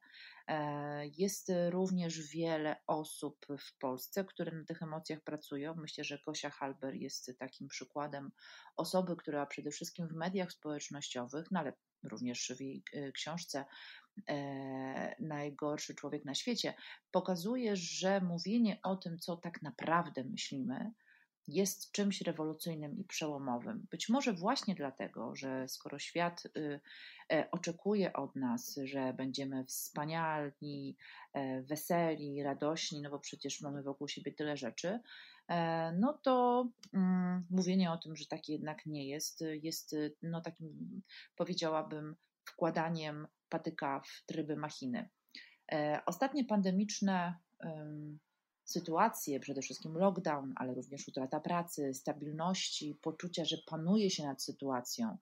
E, 0.49 1.07
jest 1.07 1.53
również 1.71 2.29
wiele 2.29 2.77
osób 2.87 3.47
w 3.59 3.79
Polsce, 3.79 4.25
które 4.25 4.53
na 4.53 4.65
tych 4.65 4.83
emocjach 4.83 5.21
pracują. 5.21 5.75
Myślę, 5.75 6.05
że 6.05 6.19
Gosia 6.27 6.51
Halber 6.51 6.95
jest 6.95 7.33
takim 7.39 7.69
przykładem 7.69 8.31
osoby, 8.77 9.17
która 9.17 9.47
przede 9.47 9.71
wszystkim 9.71 10.09
w 10.09 10.15
mediach 10.15 10.53
społecznościowych, 10.53 11.51
no 11.51 11.61
ale 11.61 11.73
również 12.03 12.53
w 12.57 12.61
jej 12.61 12.83
e, 12.93 13.13
książce 13.13 13.65
e, 14.29 15.17
Najgorszy 15.21 15.95
człowiek 15.95 16.25
na 16.25 16.35
świecie, 16.35 16.75
pokazuje, 17.11 17.77
że 17.77 18.21
mówienie 18.21 18.79
o 18.83 18.97
tym, 18.97 19.19
co 19.19 19.37
tak 19.37 19.54
tak 19.55 19.63
naprawdę 19.63 20.25
myślimy, 20.25 20.93
jest 21.49 21.93
czymś 21.93 22.21
rewolucyjnym 22.21 22.99
i 22.99 23.05
przełomowym. 23.05 23.87
Być 23.91 24.09
może 24.09 24.33
właśnie 24.33 24.75
dlatego, 24.75 25.37
że 25.37 25.69
skoro 25.69 25.99
świat 25.99 26.47
y, 26.57 26.81
e, 27.33 27.51
oczekuje 27.51 28.13
od 28.13 28.37
nas, 28.37 28.81
że 28.85 29.13
będziemy 29.13 29.65
wspaniali, 29.65 30.97
e, 31.33 31.63
weseli, 31.63 32.43
radośni, 32.43 33.03
no 33.03 33.11
bo 33.11 33.19
przecież 33.19 33.61
mamy 33.61 33.83
wokół 33.83 34.09
siebie 34.09 34.33
tyle 34.33 34.57
rzeczy, 34.57 35.01
e, 35.49 35.93
no 35.93 36.19
to 36.23 36.69
mm, 36.93 37.47
mówienie 37.51 37.93
o 37.93 37.99
tym, 37.99 38.17
że 38.17 38.27
tak 38.27 38.49
jednak 38.49 38.87
nie 38.87 39.09
jest, 39.09 39.45
jest 39.63 39.97
no 40.23 40.41
takim, 40.41 41.03
powiedziałabym, 41.37 42.17
wkładaniem 42.45 43.27
patyka 43.49 44.01
w 44.01 44.27
tryby 44.27 44.57
machiny. 44.57 45.09
Ostatnie 46.07 46.45
pandemiczne 46.45 47.35
sytuacje, 48.65 49.41
przede 49.41 49.63
wszystkim 49.63 49.99
lockdown, 49.99 50.53
ale 50.57 50.75
również 50.75 51.09
utrata 51.09 51.41
pracy, 51.41 51.95
stabilności, 51.95 52.99
poczucia, 53.03 53.45
że 53.45 53.57
panuje 53.67 54.11
się 54.11 54.27
nad 54.27 54.43
sytuacją, 54.43 55.19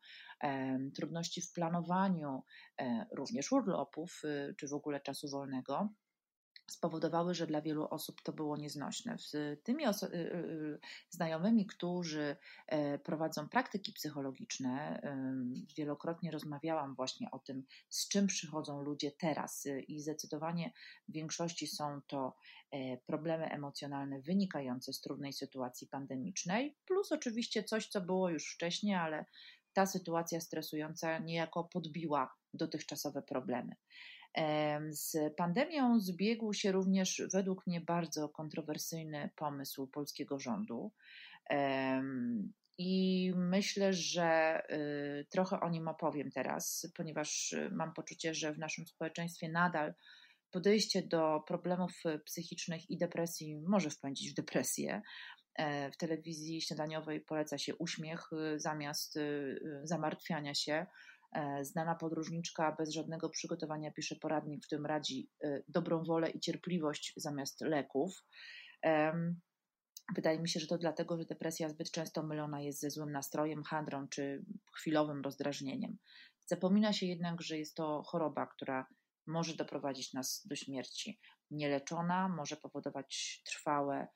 trudności 0.95 1.41
w 1.41 1.53
planowaniu, 1.53 2.43
e, 2.79 3.07
również 3.13 3.53
urlopów 3.53 4.23
y, 4.25 4.55
czy 4.59 4.69
w 4.69 4.75
ogóle 4.75 5.01
czasu 5.01 5.29
wolnego, 5.29 5.89
spowodowały, 6.73 7.35
że 7.35 7.47
dla 7.47 7.63
wielu 7.63 7.85
osób 7.91 8.23
to 8.23 8.33
było 8.33 8.57
nieznośne. 8.57 9.19
Z 9.19 9.63
tymi 9.65 9.85
y, 9.85 9.89
y, 9.89 10.15
y, 10.15 10.79
znajomymi, 11.11 11.67
którzy 11.67 12.37
e, 12.67 12.99
prowadzą 12.99 13.49
praktyki 13.49 13.93
psychologiczne, 13.93 15.03
wielokrotnie 15.77 16.31
rozmawiałam 16.31 16.95
właśnie 16.95 17.31
o 17.31 17.39
tym, 17.39 17.65
z 17.89 18.09
czym 18.09 18.27
przychodzą 18.27 18.83
ludzie 18.83 19.11
teraz, 19.11 19.67
i 19.89 20.01
zdecydowanie 20.01 20.73
w 21.09 21.13
większości 21.13 21.67
są 21.67 22.01
to 22.07 22.37
e, 22.71 22.97
problemy 22.97 23.51
emocjonalne 23.51 24.21
wynikające 24.21 24.93
z 24.93 25.01
trudnej 25.01 25.33
sytuacji 25.33 25.87
pandemicznej, 25.87 26.77
plus 26.87 27.13
oczywiście 27.13 27.65
coś, 27.65 27.89
co 27.89 28.01
było 28.01 28.29
już 28.29 28.55
wcześniej, 28.55 28.95
ale 28.95 29.25
ta 29.73 29.87
sytuacja 29.87 30.41
stresująca 30.41 31.19
niejako 31.19 31.65
podbiła 31.65 32.35
dotychczasowe 32.55 33.23
problemy. 33.23 33.77
Z 34.88 35.37
pandemią 35.37 36.01
zbiegł 36.01 36.53
się 36.53 36.73
również 36.73 37.23
według 37.33 37.66
mnie 37.66 37.81
bardzo 37.81 38.29
kontrowersyjny 38.29 39.31
pomysł 39.37 39.87
polskiego 39.87 40.38
rządu. 40.38 40.92
I 42.79 43.33
myślę, 43.37 43.92
że 43.92 44.62
y, 44.71 45.27
trochę 45.31 45.61
o 45.61 45.71
nim 45.71 45.88
opowiem 45.88 46.31
teraz, 46.31 46.92
ponieważ 46.97 47.53
y, 47.53 47.71
mam 47.73 47.95
poczucie, 47.95 48.35
że 48.35 48.53
w 48.53 48.59
naszym 48.59 48.87
społeczeństwie 48.87 49.49
nadal 49.49 49.95
podejście 50.51 51.03
do 51.03 51.40
problemów 51.47 51.92
psychicznych 52.25 52.90
i 52.90 52.99
depresji 52.99 53.61
może 53.68 53.90
wpędzić 53.90 54.31
w 54.31 54.35
depresję. 54.35 55.03
E, 55.55 55.90
w 55.90 55.97
telewizji 55.97 56.62
śniadaniowej 56.62 57.21
poleca 57.21 57.59
się 57.59 57.77
uśmiech 57.77 58.33
y, 58.33 58.61
zamiast 58.61 59.18
zamartwiania 59.85 60.55
się. 60.55 60.87
E, 61.33 61.64
znana 61.64 61.95
podróżniczka 61.95 62.75
bez 62.79 62.90
żadnego 62.90 63.31
przygotowania 63.31 63.92
pisze 63.92 64.16
poradnik, 64.16 64.62
w 64.62 64.66
którym 64.66 64.87
radzi 64.87 65.31
e, 65.45 65.62
dobrą 65.68 66.05
wolę 66.05 66.31
i 66.31 66.40
cierpliwość 66.40 67.12
zamiast 67.16 67.61
leków. 67.61 68.12
Wydaje 70.14 70.40
mi 70.40 70.49
się, 70.49 70.61
że 70.61 70.66
to 70.66 70.79
dlatego, 70.79 71.18
że 71.18 71.25
depresja 71.25 71.68
zbyt 71.68 71.90
często 71.90 72.23
mylona 72.23 72.61
jest 72.61 72.81
ze 72.81 72.90
złym 72.90 73.12
nastrojem, 73.12 73.62
handrą 73.64 74.09
czy 74.09 74.45
chwilowym 74.77 75.23
rozdrażnieniem. 75.23 75.99
Zapomina 76.47 76.92
się 76.92 77.07
jednak, 77.07 77.42
że 77.42 77.59
jest 77.59 77.75
to 77.75 78.03
choroba, 78.03 78.47
która 78.47 78.87
może 79.27 79.57
doprowadzić 79.57 80.12
nas 80.12 80.47
do 80.47 80.57
śmierci. 80.57 81.21
Nieleczona 81.51 82.29
może 82.29 82.57
powodować 82.57 83.42
trwałe, 83.45 84.09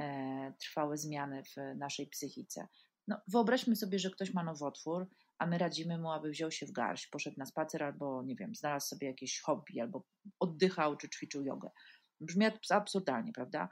e, 0.00 0.54
trwałe 0.60 0.96
zmiany 0.96 1.42
w 1.44 1.76
naszej 1.76 2.06
psychice. 2.06 2.68
No, 3.08 3.20
wyobraźmy 3.28 3.76
sobie, 3.76 3.98
że 3.98 4.10
ktoś 4.10 4.34
ma 4.34 4.44
nowotwór, 4.44 5.08
a 5.38 5.46
my 5.46 5.58
radzimy 5.58 5.98
mu, 5.98 6.10
aby 6.12 6.30
wziął 6.30 6.50
się 6.50 6.66
w 6.66 6.72
garść, 6.72 7.06
poszedł 7.06 7.36
na 7.38 7.46
spacer 7.46 7.82
albo, 7.82 8.22
nie 8.22 8.36
wiem, 8.36 8.54
znalazł 8.54 8.86
sobie 8.86 9.06
jakieś 9.06 9.40
hobby, 9.40 9.80
albo 9.80 10.06
oddychał 10.40 10.96
czy 10.96 11.08
ćwiczył 11.08 11.44
jogę. 11.44 11.70
Brzmi 12.20 12.46
absurdalnie, 12.70 13.32
prawda? 13.32 13.68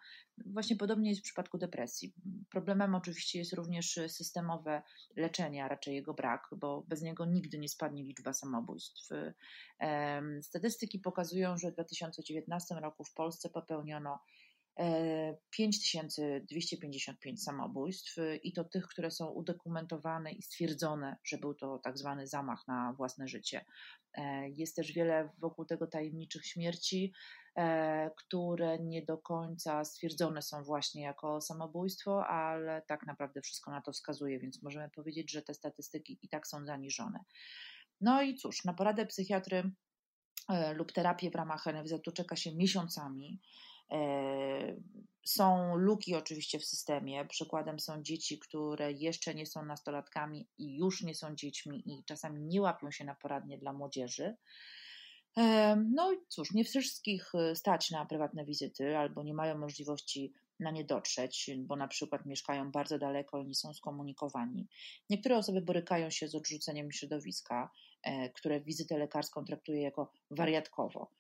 Właśnie 0.47 0.77
podobnie 0.77 1.11
jest 1.11 1.23
w 1.23 1.25
przypadku 1.25 1.59
depresji. 1.59 2.15
Problemem 2.51 2.95
oczywiście 2.95 3.39
jest 3.39 3.53
również 3.53 4.01
systemowe 4.09 4.83
leczenie, 5.17 5.65
a 5.65 5.69
raczej 5.69 5.95
jego 5.95 6.15
brak, 6.15 6.49
bo 6.57 6.85
bez 6.89 7.03
niego 7.03 7.25
nigdy 7.25 7.59
nie 7.59 7.69
spadnie 7.69 8.05
liczba 8.05 8.33
samobójstw. 8.33 9.09
Statystyki 10.43 10.99
pokazują, 10.99 11.59
że 11.59 11.71
w 11.71 11.75
2019 11.75 12.75
roku 12.75 13.05
w 13.05 13.15
Polsce 13.15 13.49
popełniono 13.49 14.19
5255 15.51 17.41
e, 17.41 17.43
samobójstw 17.43 18.17
i 18.43 18.53
to 18.53 18.65
tych, 18.65 18.87
które 18.87 19.11
są 19.11 19.29
udokumentowane 19.29 20.33
i 20.33 20.43
stwierdzone, 20.43 21.17
że 21.25 21.39
był 21.39 21.55
to 21.55 21.79
tak 21.79 21.99
zwany 21.99 22.27
zamach 22.27 22.69
na 22.69 22.93
własne 22.93 23.29
życie. 23.29 23.65
E, 24.15 24.49
jest 24.49 24.77
też 24.77 24.93
wiele 24.93 25.31
wokół 25.39 25.65
tego 25.65 25.87
tajemniczych 25.87 26.47
śmierci, 26.47 27.13
e, 27.57 28.11
które 28.17 28.79
nie 28.79 29.03
do 29.03 29.19
końca 29.19 29.85
stwierdzone 29.85 30.43
są 30.43 30.65
właśnie 30.65 31.03
jako 31.03 31.41
samobójstwo, 31.41 32.27
ale 32.27 32.83
tak 32.83 33.07
naprawdę 33.07 33.41
wszystko 33.41 33.71
na 33.71 33.81
to 33.81 33.93
wskazuje, 33.93 34.39
więc 34.39 34.63
możemy 34.63 34.91
powiedzieć, 34.91 35.33
że 35.33 35.43
te 35.43 35.55
statystyki 35.55 36.19
i 36.23 36.29
tak 36.29 36.47
są 36.47 36.67
zaniżone. 36.67 37.19
No 38.01 38.23
i 38.23 38.35
cóż, 38.35 38.65
na 38.65 38.75
poradę 38.75 39.07
psychiatry 39.07 39.71
lub 40.75 40.93
terapię 40.93 41.31
w 41.31 41.35
ramach 41.35 41.67
NFZ-u 41.67 42.13
czeka 42.13 42.37
się 42.37 42.55
miesiącami. 42.57 43.41
E, 43.93 44.77
są 45.25 45.77
luki 45.77 46.15
oczywiście 46.15 46.59
w 46.59 46.65
systemie. 46.65 47.25
Przykładem 47.25 47.81
są 47.81 48.03
dzieci, 48.03 48.39
które 48.39 48.93
jeszcze 48.93 49.35
nie 49.35 49.47
są 49.47 49.65
nastolatkami 49.65 50.49
i 50.59 50.77
już 50.77 51.03
nie 51.03 51.15
są 51.15 51.35
dziećmi 51.35 51.83
i 51.87 52.05
czasami 52.05 52.43
nie 52.43 52.63
łapią 52.63 52.91
się 52.91 53.05
na 53.05 53.15
poradnie 53.15 53.59
dla 53.59 53.73
młodzieży. 53.73 54.37
E, 55.37 55.77
no 55.77 56.13
i 56.13 56.17
cóż, 56.29 56.53
nie 56.53 56.65
wszystkich 56.65 57.35
e, 57.35 57.57
stać 57.57 57.91
na 57.91 58.07
prywatne 58.07 58.45
wizyty 58.45 58.97
albo 58.97 59.23
nie 59.23 59.35
mają 59.35 59.59
możliwości 59.59 60.33
na 60.61 60.71
nie 60.71 60.85
dotrzeć, 60.85 61.51
bo 61.59 61.77
na 61.77 61.89
przykład 61.89 62.27
mieszkają 62.27 62.71
bardzo 62.71 62.99
daleko 62.99 63.39
i 63.39 63.47
nie 63.47 63.55
są 63.55 63.75
skomunikowani. 63.75 64.69
Niektóre 65.11 65.37
osoby 65.37 65.61
borykają 65.61 66.11
się 66.11 66.29
z 66.29 66.35
odrzuceniem 66.35 66.93
środowiska, 66.93 67.71
które 68.35 68.61
wizytę 68.61 68.99
lekarską 68.99 69.45
traktuje 69.45 69.83
jako 69.83 70.13
wariatkowo. 70.31 71.11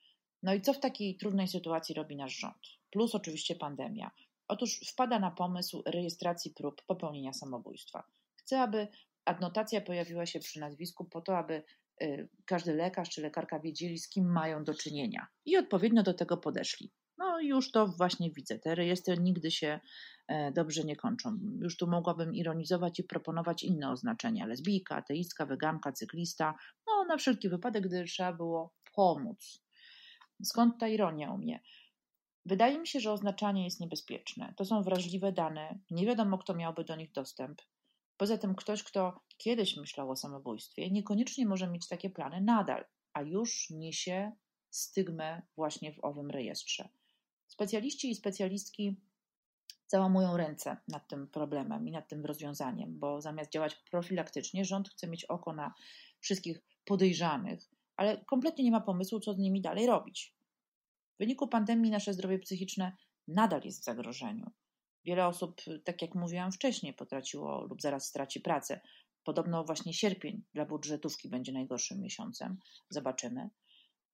No 0.43 0.55
i 0.55 0.61
co 0.61 0.73
w 0.73 0.81
takiej 0.81 1.17
trudnej 1.17 1.49
sytuacji 1.49 1.95
robi 1.95 2.17
nasz 2.17 2.39
rząd? 2.39 2.67
Plus 2.91 3.15
oczywiście 3.15 3.55
pandemia. 3.55 4.11
Otóż 4.49 4.81
wpada 4.93 5.19
na 5.19 5.31
pomysł 5.31 5.83
rejestracji 5.87 6.51
prób 6.51 6.83
popełnienia 6.87 7.33
samobójstwa. 7.33 8.05
Chce, 8.37 8.61
aby 8.61 8.89
adnotacja 9.25 9.81
pojawiła 9.81 10.27
się 10.27 10.41
przy 10.41 10.61
nazwisku 10.61 11.05
po 11.05 11.21
to, 11.21 11.39
aby 11.39 11.63
y, 12.03 12.29
każdy 12.45 12.75
lekarz 12.75 13.11
czy 13.11 13.23
lekarka 13.23 13.61
wiedzieli, 13.61 13.99
z 13.99 14.09
kim 14.09 14.33
mają 14.33 14.65
do 14.65 14.75
czynienia 14.75 15.27
i 15.45 15.57
odpowiednio 15.57 16.03
do 16.03 16.15
tego 16.15 16.37
podeszli. 16.37 16.93
No 17.19 17.41
już 17.41 17.71
to 17.71 17.87
właśnie 17.87 18.31
widzę. 18.31 18.59
Te 18.59 18.75
rejestry 18.75 19.19
nigdy 19.19 19.51
się 19.51 19.81
e, 20.29 20.53
dobrze 20.53 20.85
nie 20.85 20.97
kończą. 20.97 21.39
Już 21.61 21.77
tu 21.77 21.87
mogłabym 21.87 22.35
ironizować 22.35 23.01
i 23.01 23.05
proponować 23.05 23.63
inne 23.63 23.91
oznaczenia: 23.91 24.47
lesbijka, 24.47 24.97
ateistka, 24.97 25.47
weganka, 25.47 25.93
cyklista. 25.93 26.55
No, 26.87 27.05
na 27.05 27.17
wszelki 27.17 27.49
wypadek, 27.49 27.87
gdy 27.87 28.05
trzeba 28.05 28.33
było 28.33 28.75
pomóc. 28.95 29.62
Skąd 30.42 30.79
ta 30.79 30.88
ironia 30.88 31.33
u 31.33 31.38
mnie? 31.38 31.62
Wydaje 32.47 32.79
mi 32.79 32.87
się, 32.87 33.01
że 33.01 33.12
oznaczanie 33.12 33.64
jest 33.64 33.81
niebezpieczne. 33.81 34.55
To 34.57 34.64
są 34.64 34.83
wrażliwe 34.83 35.33
dane, 35.33 35.79
nie 35.90 36.07
wiadomo, 36.07 36.38
kto 36.38 36.55
miałby 36.55 36.85
do 36.85 36.97
nich 36.97 37.12
dostęp. 37.12 37.62
Poza 38.16 38.38
tym, 38.38 38.55
ktoś, 38.55 38.83
kto 38.83 39.21
kiedyś 39.37 39.77
myślał 39.77 40.11
o 40.11 40.16
samobójstwie, 40.16 40.90
niekoniecznie 40.90 41.47
może 41.47 41.68
mieć 41.68 41.88
takie 41.88 42.11
plany 42.11 42.40
nadal, 42.40 42.85
a 43.12 43.23
już 43.23 43.71
niesie 43.71 44.33
stygmę 44.71 45.42
właśnie 45.57 45.92
w 45.92 46.05
owym 46.05 46.31
rejestrze. 46.31 46.88
Specjaliści 47.47 48.11
i 48.11 48.14
specjalistki 48.14 48.97
załamują 49.87 50.37
ręce 50.37 50.77
nad 50.88 51.09
tym 51.09 51.29
problemem 51.29 51.88
i 51.88 51.92
nad 51.92 52.09
tym 52.09 52.25
rozwiązaniem, 52.25 52.99
bo 52.99 53.21
zamiast 53.21 53.51
działać 53.51 53.75
profilaktycznie, 53.75 54.64
rząd 54.64 54.88
chce 54.88 55.09
mieć 55.09 55.25
oko 55.25 55.53
na 55.53 55.75
wszystkich 56.21 56.61
podejrzanych, 56.85 57.71
ale 57.97 58.25
kompletnie 58.25 58.65
nie 58.65 58.71
ma 58.71 58.81
pomysłu, 58.81 59.21
co 59.21 59.35
z 59.35 59.39
nimi 59.39 59.61
dalej 59.61 59.87
robić. 59.87 60.35
W 61.15 61.19
wyniku 61.19 61.49
pandemii 61.49 61.91
nasze 61.91 62.15
zdrowie 62.15 62.39
psychiczne 62.39 62.97
nadal 63.29 63.61
jest 63.65 63.81
w 63.81 63.85
zagrożeniu. 63.85 64.51
Wiele 65.05 65.27
osób, 65.27 65.61
tak 65.85 66.03
jak 66.03 66.15
mówiłam 66.15 66.53
wcześniej, 66.53 66.95
potraciło 66.95 67.65
lub 67.65 67.83
zaraz 67.83 68.07
straci 68.07 68.41
pracę. 68.41 68.81
Podobno 69.25 69.65
właśnie 69.65 69.95
sierpień 69.95 70.45
dla 70.55 70.67
budżetówki 70.67 71.29
będzie 71.29 71.53
najgorszym 71.53 72.01
miesiącem. 72.01 72.59
Zobaczymy. 72.91 73.51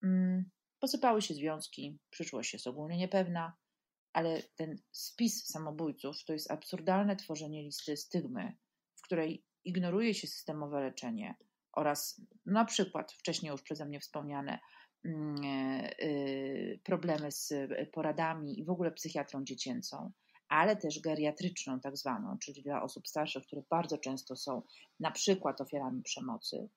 Mm, 0.03 0.51
posypały 0.79 1.23
się 1.23 1.35
związki, 1.35 1.99
przyszłość 2.11 2.53
jest 2.53 2.67
ogólnie 2.67 2.97
niepewna, 2.97 3.57
ale 4.13 4.43
ten 4.43 4.79
spis 4.91 5.47
samobójców 5.47 6.25
to 6.25 6.33
jest 6.33 6.51
absurdalne 6.51 7.17
tworzenie 7.17 7.63
listy 7.63 7.97
stygmy, 7.97 8.57
w 8.97 9.03
której 9.03 9.45
ignoruje 9.65 10.15
się 10.15 10.27
systemowe 10.27 10.81
leczenie, 10.81 11.35
oraz 11.79 12.21
na 12.47 12.65
przykład 12.65 13.13
wcześniej 13.13 13.53
już 13.53 13.63
przeze 13.63 13.87
mnie 13.87 14.01
wspomniane 14.01 14.59
mm, 15.05 15.37
e, 15.45 16.03
y, 16.03 16.81
problemy 16.85 17.33
z 17.33 17.53
poradami 17.93 18.61
i 18.61 18.65
w 18.65 18.71
ogóle 18.71 18.91
psychiatrą 18.91 19.45
dziecięcą. 19.45 20.13
ale 20.49 20.77
też 20.77 21.01
geriatryczną, 21.01 21.81
tak 21.81 21.97
zwaną, 21.97 22.39
czyli 22.39 22.63
dla 22.63 22.83
osób 22.83 23.09
starszych, 23.09 23.47
które 23.47 23.63
bardzo 23.71 23.99
często 23.99 24.37
są 24.37 24.63
na 25.01 25.11
przykład 25.11 25.61
ofiarami 25.61 26.03
przemocy. 26.03 26.69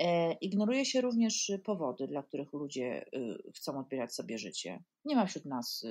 E, 0.00 0.32
ignoruje 0.32 0.84
się 0.84 1.00
również 1.00 1.52
powody, 1.64 2.06
dla 2.06 2.22
których 2.22 2.52
ludzie 2.52 3.04
y, 3.14 3.52
chcą 3.56 3.78
odbierać 3.78 4.14
sobie 4.14 4.38
życie. 4.38 4.82
Nie 5.04 5.16
ma 5.16 5.26
wśród 5.26 5.44
nas 5.44 5.84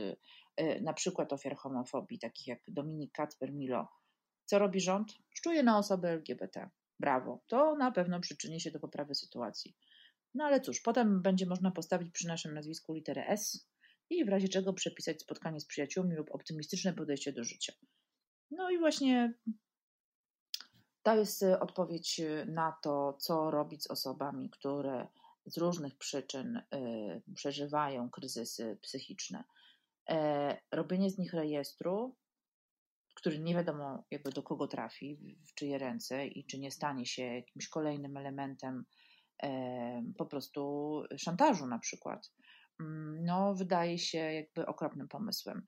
y, 0.62 0.82
na 0.82 0.94
przykład 0.94 1.34
ofiar 1.34 1.56
homofobii, 1.56 2.20
takich 2.20 2.48
jak 2.48 2.60
Dominik 2.68 3.12
Kacper 3.12 3.54
Milo. 3.54 3.88
Co 4.46 4.60
robi 4.60 4.80
rząd? 4.80 5.14
Szczuje 5.30 5.64
na 5.64 5.78
osoby 5.78 6.08
LGBT. 6.08 6.70
Brawo. 7.00 7.44
To 7.48 7.76
na 7.76 7.92
pewno 7.92 8.20
przyczyni 8.20 8.62
się 8.62 8.72
do 8.72 8.80
poprawy 8.80 9.16
sytuacji. 9.16 9.76
No 10.34 10.46
ale 10.46 10.62
cóż, 10.62 10.82
potem 10.82 11.22
będzie 11.22 11.46
można 11.46 11.72
postawić 11.72 12.12
przy 12.12 12.28
naszym 12.28 12.54
nazwisku 12.54 12.94
literę 12.94 13.28
S 13.28 13.70
i 14.10 14.26
w 14.26 14.30
razie 14.30 14.50
czego 14.50 14.74
przepisać 14.74 15.22
spotkanie 15.22 15.60
z 15.60 15.66
przyjaciółmi 15.66 16.16
lub 16.16 16.32
optymistyczne 16.32 16.94
podejście 16.94 17.34
do 17.34 17.44
życia. 17.44 17.74
No 18.52 18.70
i 18.70 18.80
właśnie 18.80 19.34
to 21.04 21.16
jest 21.16 21.44
y, 21.44 21.60
odpowiedź 21.60 22.20
y, 22.20 22.46
na 22.46 22.78
to, 22.84 23.14
co 23.14 23.52
robić 23.52 23.84
z 23.84 23.92
osobami, 23.92 24.50
które 24.50 25.08
z 25.46 25.58
różnych 25.58 25.98
przyczyn 25.98 26.58
y, 26.58 27.22
przeżywają 27.36 28.10
kryzysy 28.10 28.78
psychiczne. 28.82 29.44
E, 30.10 30.58
robienie 30.72 31.10
z 31.10 31.18
nich 31.18 31.34
rejestru, 31.34 32.16
który 33.20 33.40
nie 33.40 33.54
wiadomo 33.54 34.04
jakby 34.12 34.32
do 34.32 34.44
kogo 34.44 34.68
trafi, 34.68 35.36
w 35.48 35.54
czyje 35.54 35.78
ręce 35.78 36.28
i 36.28 36.46
czy 36.46 36.60
nie 36.60 36.72
stanie 36.72 37.06
się 37.06 37.24
jakimś 37.24 37.68
kolejnym 37.68 38.18
elementem 38.18 38.86
po 40.18 40.26
prostu 40.26 41.04
szantażu 41.18 41.68
na 41.68 41.80
przykład, 41.80 42.32
mm, 42.80 43.26
no 43.26 43.56
wydaje 43.56 43.98
się 43.98 44.18
jakby 44.18 44.66
okropnym 44.66 45.08
pomysłem. 45.08 45.66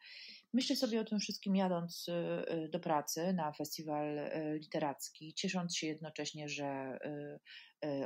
Myślę 0.53 0.75
sobie 0.75 1.01
o 1.01 1.05
tym 1.05 1.19
wszystkim 1.19 1.55
jadąc 1.55 2.07
y, 2.07 2.11
y, 2.13 2.69
do 2.69 2.79
pracy 2.79 3.33
na 3.33 3.51
festiwal 3.51 4.17
y, 4.17 4.59
literacki, 4.61 5.33
ciesząc 5.33 5.77
się 5.77 5.87
jednocześnie, 5.87 6.49
że 6.49 6.99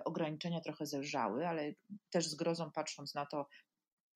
ograniczenia 0.05 0.61
trochę 0.61 0.85
zelżały, 0.85 1.47
ale 1.47 1.73
też 2.09 2.27
z 2.27 2.35
grozą 2.35 2.71
patrząc 2.71 3.15
na 3.15 3.25
to, 3.25 3.47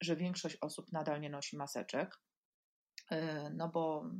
że 0.01 0.15
większość 0.15 0.57
osób 0.61 0.91
nadal 0.91 1.21
nie 1.21 1.29
nosi 1.29 1.57
maseczek. 1.57 2.15
No 3.53 3.69
bo 3.69 4.11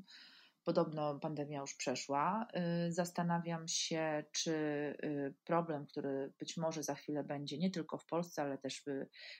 Podobno 0.69 1.19
pandemia 1.19 1.61
już 1.61 1.75
przeszła. 1.75 2.47
Y, 2.87 2.93
zastanawiam 2.93 3.67
się, 3.67 4.23
czy 4.31 4.51
y, 5.03 5.33
problem, 5.43 5.85
który 5.85 6.33
być 6.39 6.57
może 6.57 6.83
za 6.83 6.95
chwilę 6.95 7.23
będzie 7.23 7.57
nie 7.57 7.71
tylko 7.71 7.97
w 7.97 8.05
Polsce, 8.05 8.41
ale 8.41 8.57
też 8.57 8.83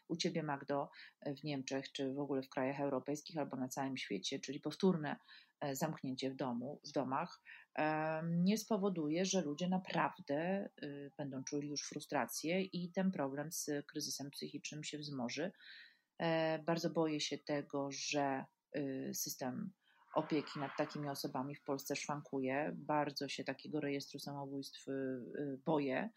u 0.08 0.16
Ciebie, 0.16 0.44
Magdo, 0.44 0.90
w 1.26 1.44
Niemczech, 1.44 1.92
czy 1.92 2.14
w 2.14 2.20
ogóle 2.20 2.42
w 2.42 2.50
krajach 2.50 2.80
europejskich 2.80 3.38
albo 3.38 3.58
na 3.58 3.68
całym 3.68 3.98
świecie, 3.98 4.40
czyli 4.40 4.60
powtórne 4.60 5.16
zamknięcie 5.72 6.32
w 6.32 6.36
domu, 6.36 6.82
w 6.88 6.92
domach, 6.92 7.42
nie 8.24 8.58
spowoduje, 8.58 9.26
że 9.26 9.42
ludzie 9.42 9.70
naprawdę 9.70 10.70
y, 10.84 11.12
będą 11.18 11.44
czuli 11.44 11.70
już 11.70 11.82
frustrację 11.82 12.62
i 12.62 12.92
ten 12.92 13.12
problem 13.12 13.52
z 13.52 13.70
kryzysem 13.88 14.32
psychicznym 14.32 14.84
się 14.84 14.98
wzmoży. 14.98 15.52
E, 16.20 16.60
bardzo 16.60 16.90
boję 16.90 17.20
się 17.20 17.38
tego, 17.38 17.90
że 17.92 18.46
system 19.14 19.72
opieki 20.20 20.60
nad 20.60 20.72
takimi 20.78 21.10
osobami 21.10 21.56
w 21.56 21.64
Polsce 21.64 21.96
szwankuje. 21.96 22.72
Bardzo 22.76 23.28
się 23.28 23.44
takiego 23.44 23.80
rejestru 23.80 24.20
samobójstw 24.20 24.88
y, 24.88 24.92
y, 24.92 25.60
boję. 25.66 26.10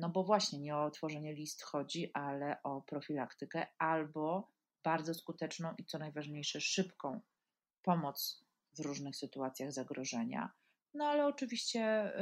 No 0.00 0.08
bo 0.08 0.24
właśnie 0.24 0.58
nie 0.58 0.76
o 0.76 0.90
tworzenie 0.90 1.34
list 1.34 1.62
chodzi, 1.62 2.10
ale 2.14 2.62
o 2.62 2.80
profilaktykę 2.80 3.66
albo 3.78 4.48
bardzo 4.84 5.14
skuteczną 5.14 5.74
i 5.78 5.84
co 5.84 5.98
najważniejsze, 5.98 6.60
szybką 6.60 7.20
pomoc 7.82 8.44
w 8.78 8.80
różnych 8.80 9.16
sytuacjach 9.16 9.72
zagrożenia. 9.72 10.52
No 10.94 11.04
ale 11.04 11.26
oczywiście 11.26 12.12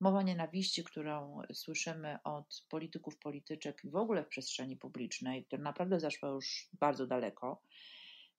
mowa 0.00 0.22
nienawiści, 0.22 0.84
którą 0.84 1.42
słyszymy 1.52 2.18
od 2.24 2.64
polityków, 2.68 3.18
polityczek 3.18 3.84
i 3.84 3.90
w 3.90 3.96
ogóle 3.96 4.24
w 4.24 4.28
przestrzeni 4.28 4.76
publicznej, 4.76 5.44
to 5.44 5.58
naprawdę 5.58 6.00
zaszła 6.00 6.28
już 6.28 6.68
bardzo 6.72 7.06
daleko. 7.06 7.62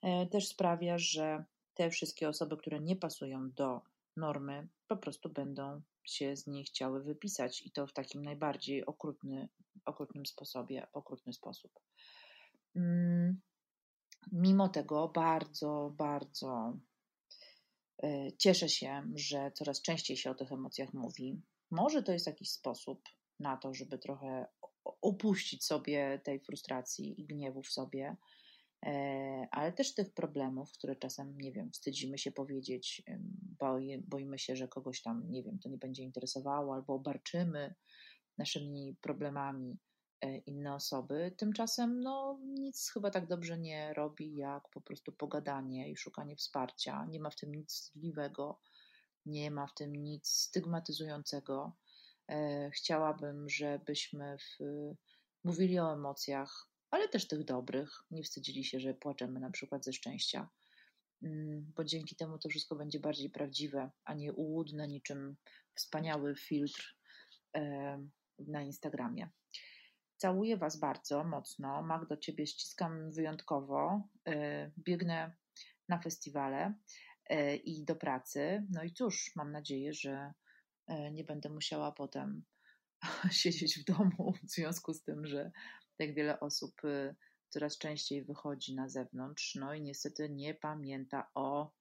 E, 0.01 0.27
też 0.27 0.47
sprawia, 0.47 0.97
że 0.97 1.43
te 1.73 1.89
wszystkie 1.89 2.29
osoby, 2.29 2.57
które 2.57 2.79
nie 2.79 2.95
pasują 2.95 3.51
do 3.51 3.81
normy, 4.17 4.67
po 4.87 4.97
prostu 4.97 5.29
będą 5.29 5.81
się 6.03 6.35
z 6.35 6.47
niej 6.47 6.63
chciały 6.63 7.03
wypisać 7.03 7.61
i 7.61 7.71
to 7.71 7.87
w 7.87 7.93
takim 7.93 8.23
najbardziej 8.23 8.85
okrutny, 8.85 9.49
okrutnym 9.85 10.25
sposobie, 10.25 10.87
okrutny 10.93 11.33
sposób. 11.33 11.79
Mm, 12.75 13.41
mimo 14.31 14.69
tego 14.69 15.07
bardzo, 15.07 15.93
bardzo 15.97 16.77
e, 18.03 18.31
cieszę 18.37 18.69
się, 18.69 19.11
że 19.15 19.51
coraz 19.51 19.81
częściej 19.81 20.17
się 20.17 20.31
o 20.31 20.35
tych 20.35 20.51
emocjach 20.51 20.93
mówi. 20.93 21.41
Może 21.71 22.03
to 22.03 22.11
jest 22.11 22.27
jakiś 22.27 22.51
sposób 22.51 23.01
na 23.39 23.57
to, 23.57 23.73
żeby 23.73 23.97
trochę 23.97 24.47
upuścić 25.01 25.65
sobie 25.65 26.21
tej 26.23 26.39
frustracji 26.39 27.21
i 27.21 27.25
gniewu 27.25 27.63
w 27.63 27.71
sobie, 27.71 28.15
ale 29.51 29.73
też 29.73 29.93
tych 29.93 30.13
problemów, 30.13 30.71
które 30.71 30.95
czasem, 30.95 31.37
nie 31.37 31.51
wiem, 31.51 31.71
wstydzimy 31.71 32.17
się 32.17 32.31
powiedzieć, 32.31 33.03
boi, 33.59 33.97
boimy 34.07 34.39
się, 34.39 34.55
że 34.55 34.67
kogoś 34.67 35.01
tam, 35.01 35.31
nie 35.31 35.43
wiem, 35.43 35.59
to 35.59 35.69
nie 35.69 35.77
będzie 35.77 36.03
interesowało, 36.03 36.73
albo 36.73 36.93
obarczymy 36.93 37.75
naszymi 38.37 38.97
problemami 39.01 39.79
e, 40.21 40.37
inne 40.37 40.75
osoby. 40.75 41.35
Tymczasem, 41.37 42.01
no, 42.01 42.39
nic 42.43 42.91
chyba 42.93 43.11
tak 43.11 43.27
dobrze 43.27 43.57
nie 43.57 43.93
robi, 43.93 44.35
jak 44.35 44.69
po 44.69 44.81
prostu 44.81 45.11
pogadanie 45.11 45.91
i 45.91 45.97
szukanie 45.97 46.35
wsparcia. 46.35 47.05
Nie 47.05 47.19
ma 47.19 47.29
w 47.29 47.35
tym 47.35 47.55
nic 47.55 47.73
wstydliwego, 47.73 48.59
nie 49.25 49.51
ma 49.51 49.67
w 49.67 49.73
tym 49.73 49.95
nic 49.95 50.29
stygmatyzującego. 50.29 51.77
E, 52.29 52.69
chciałabym, 52.71 53.49
żebyśmy 53.49 54.37
w, 54.37 54.63
mówili 55.43 55.79
o 55.79 55.93
emocjach, 55.93 56.68
ale 56.91 57.09
też 57.09 57.27
tych 57.27 57.43
dobrych. 57.43 58.03
Nie 58.11 58.23
wstydzili 58.23 58.63
się, 58.63 58.79
że 58.79 58.93
płaczemy 58.93 59.39
na 59.39 59.51
przykład 59.51 59.85
ze 59.85 59.93
szczęścia, 59.93 60.49
mm, 61.23 61.73
bo 61.75 61.83
dzięki 61.83 62.15
temu 62.15 62.37
to 62.37 62.49
wszystko 62.49 62.75
będzie 62.75 62.99
bardziej 62.99 63.29
prawdziwe, 63.29 63.91
a 64.05 64.13
nie 64.13 64.33
ułudne 64.33 64.87
niczym 64.87 65.35
wspaniały 65.75 66.35
filtr 66.35 66.95
na 68.47 68.61
Instagramie. 68.61 69.29
Całuję 70.17 70.57
Was 70.57 70.79
bardzo 70.79 71.23
mocno. 71.23 71.81
Magdo, 71.81 72.17
Ciebie 72.17 72.47
ściskam 72.47 73.11
wyjątkowo. 73.11 74.07
E, 74.27 74.71
biegnę 74.77 75.35
na 75.89 75.99
festiwale 75.99 76.73
e, 77.25 77.55
i 77.55 77.85
do 77.85 77.95
pracy. 77.95 78.67
No 78.69 78.83
i 78.83 78.93
cóż, 78.93 79.31
mam 79.35 79.51
nadzieję, 79.51 79.93
że 79.93 80.33
e, 80.87 81.11
nie 81.11 81.23
będę 81.23 81.49
musiała 81.49 81.91
potem 81.91 82.43
siedzieć 83.31 83.79
w 83.79 83.85
domu 83.85 84.33
w 84.43 84.49
związku 84.49 84.93
z 84.93 85.03
tym, 85.03 85.25
że 85.25 85.51
jak 85.99 86.13
wiele 86.13 86.39
osób 86.39 86.83
y, 86.83 87.15
coraz 87.49 87.77
częściej 87.77 88.23
wychodzi 88.23 88.75
na 88.75 88.89
zewnątrz, 88.89 89.55
no 89.55 89.73
i 89.73 89.81
niestety 89.81 90.29
nie 90.29 90.53
pamięta 90.53 91.29
o 91.33 91.71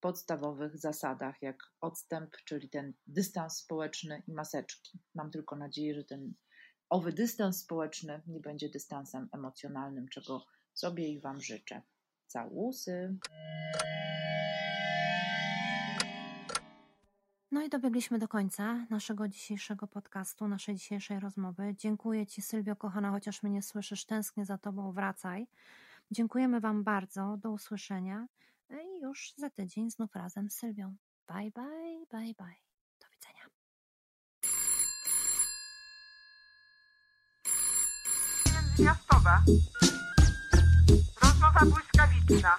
podstawowych 0.00 0.78
zasadach, 0.78 1.42
jak 1.42 1.56
odstęp, 1.80 2.36
czyli 2.44 2.70
ten 2.70 2.94
dystans 3.06 3.56
społeczny 3.56 4.22
i 4.26 4.32
maseczki. 4.32 4.98
Mam 5.14 5.30
tylko 5.30 5.56
nadzieję, 5.56 5.94
że 5.94 6.04
ten 6.04 6.34
owy 6.88 7.12
dystans 7.12 7.60
społeczny 7.60 8.22
nie 8.26 8.40
będzie 8.40 8.68
dystansem 8.68 9.28
emocjonalnym, 9.32 10.08
czego 10.08 10.46
sobie 10.74 11.08
i 11.08 11.20
Wam 11.20 11.40
życzę. 11.40 11.82
Całusy! 12.26 13.18
No 17.50 17.62
i 17.62 17.68
dobiegliśmy 17.68 18.18
do 18.18 18.28
końca 18.28 18.86
naszego 18.90 19.28
dzisiejszego 19.28 19.86
podcastu, 19.86 20.48
naszej 20.48 20.74
dzisiejszej 20.74 21.20
rozmowy. 21.20 21.74
Dziękuję 21.78 22.26
Ci, 22.26 22.42
Sylwio, 22.42 22.76
kochana, 22.76 23.10
chociaż 23.10 23.42
mnie 23.42 23.52
nie 23.52 23.62
słyszysz, 23.62 24.04
tęsknię 24.04 24.44
za 24.44 24.58
Tobą, 24.58 24.92
wracaj. 24.92 25.46
Dziękujemy 26.10 26.60
Wam 26.60 26.84
bardzo, 26.84 27.36
do 27.36 27.50
usłyszenia 27.50 28.26
i 28.70 29.00
już 29.02 29.32
za 29.36 29.50
tydzień 29.50 29.90
znów 29.90 30.14
razem 30.14 30.50
z 30.50 30.54
Sylwią. 30.54 30.96
Bye, 31.28 31.50
bye, 31.50 32.06
bye, 32.10 32.34
bye. 32.34 32.56
Do 33.00 33.06
widzenia. 33.12 33.44
Międzymiastowe. 38.54 39.30
Rozmowa 41.22 41.60
błyskawiczna. 41.60 42.58